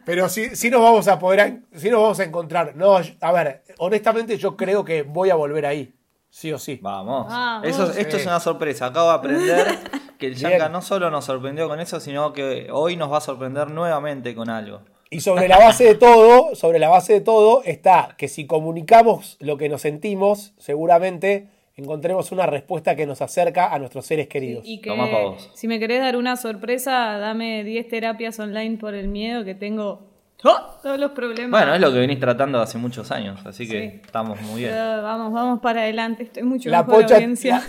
Pero 0.04 0.28
sí, 0.28 0.54
sí 0.54 0.70
nos 0.70 0.82
vamos 0.82 1.08
a 1.08 1.18
poder, 1.18 1.62
sí 1.74 1.90
nos 1.90 2.00
vamos 2.02 2.20
a 2.20 2.24
encontrar. 2.24 2.76
No, 2.76 2.96
a 2.96 3.32
ver, 3.32 3.64
honestamente 3.78 4.36
yo 4.36 4.56
creo 4.56 4.84
que 4.84 5.02
voy 5.02 5.30
a 5.30 5.34
volver 5.34 5.66
ahí. 5.66 5.92
Sí 6.28 6.52
o 6.52 6.58
sí. 6.58 6.78
Vamos. 6.82 7.32
Eso, 7.64 7.90
Esto 7.92 8.18
es 8.18 8.26
una 8.26 8.40
sorpresa. 8.40 8.86
Acabo 8.86 9.08
de 9.08 9.14
aprender 9.14 9.78
que 10.18 10.26
el 10.26 10.34
Yanka 10.36 10.68
no 10.68 10.82
solo 10.82 11.10
nos 11.10 11.24
sorprendió 11.24 11.66
con 11.66 11.80
eso, 11.80 11.98
sino 11.98 12.34
que 12.34 12.68
hoy 12.70 12.96
nos 12.96 13.10
va 13.10 13.18
a 13.18 13.22
sorprender 13.22 13.70
nuevamente 13.70 14.34
con 14.34 14.50
algo. 14.50 14.82
Y 15.10 15.20
sobre 15.20 15.48
la 15.48 15.58
base 15.58 15.84
de 15.84 15.94
todo, 15.94 16.54
sobre 16.54 16.78
la 16.78 16.88
base 16.88 17.12
de 17.12 17.20
todo 17.20 17.62
está 17.64 18.14
que 18.18 18.28
si 18.28 18.46
comunicamos 18.46 19.36
lo 19.40 19.56
que 19.56 19.68
nos 19.68 19.82
sentimos, 19.82 20.52
seguramente 20.58 21.48
encontremos 21.76 22.32
una 22.32 22.46
respuesta 22.46 22.96
que 22.96 23.06
nos 23.06 23.22
acerca 23.22 23.72
a 23.72 23.78
nuestros 23.78 24.06
seres 24.06 24.28
queridos. 24.28 24.64
y 24.66 24.80
que 24.80 24.90
si 25.54 25.68
me 25.68 25.78
querés 25.78 26.00
dar 26.00 26.16
una 26.16 26.36
sorpresa, 26.36 27.18
dame 27.18 27.64
10 27.64 27.88
terapias 27.88 28.38
online 28.40 28.78
por 28.78 28.94
el 28.94 29.08
miedo, 29.08 29.44
que 29.44 29.54
tengo 29.54 30.00
todos 30.36 30.98
los 31.00 31.10
problemas. 31.12 31.50
Bueno, 31.50 31.74
es 31.74 31.80
lo 31.80 31.92
que 31.92 31.98
venís 31.98 32.20
tratando 32.20 32.60
hace 32.60 32.78
muchos 32.78 33.10
años, 33.10 33.40
así 33.44 33.66
que 33.66 34.00
estamos 34.04 34.40
muy 34.42 34.60
bien. 34.60 34.72
vamos, 34.74 35.32
vamos 35.32 35.60
para 35.60 35.82
adelante, 35.82 36.24
estoy 36.24 36.42
mucho 36.42 36.70
la 36.70 36.84
pocha, 36.84 37.18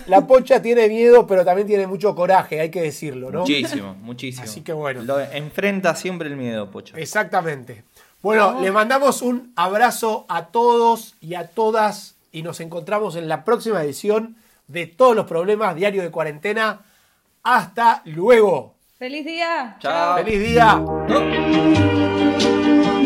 la, 0.08 0.28
pocha 0.28 0.62
tiene 0.62 0.88
miedo, 0.88 1.26
pero 1.26 1.44
también 1.46 1.68
tiene 1.68 1.88
mucho 1.88 2.14
coraje, 2.14 2.60
hay 2.60 2.70
que 2.70 2.82
decirlo, 2.82 3.32
¿no? 3.32 3.40
Muchísimo, 3.40 3.96
muchísimo. 3.96 4.44
Así 4.44 4.62
que 4.62 4.74
bueno. 4.74 5.02
Lo 5.04 5.20
enfrenta 5.20 5.96
siempre 5.96 6.28
el 6.28 6.36
miedo, 6.36 6.70
pocha. 6.70 6.98
Exactamente. 6.98 7.84
Bueno, 8.22 8.60
le 8.62 8.72
mandamos 8.72 9.22
un 9.22 9.54
abrazo 9.56 10.26
a 10.28 10.48
todos 10.48 11.16
y 11.22 11.36
a 11.36 11.48
todas 11.48 12.16
y 12.32 12.42
nos 12.42 12.60
encontramos 12.60 13.16
en 13.16 13.28
la 13.28 13.44
próxima 13.44 13.82
edición 13.84 14.36
de 14.68 14.86
Todos 14.86 15.16
los 15.16 15.26
Problemas 15.26 15.76
Diario 15.76 16.02
de 16.02 16.12
Cuarentena. 16.12 16.82
Hasta 17.44 18.02
luego. 18.06 18.76
Feliz 18.98 19.26
día. 19.26 19.78
Chao. 19.80 20.18
Feliz 20.18 20.40
día. 20.40 20.76
No. 20.76 22.27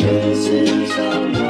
losing 0.04 0.88
some. 0.88 1.40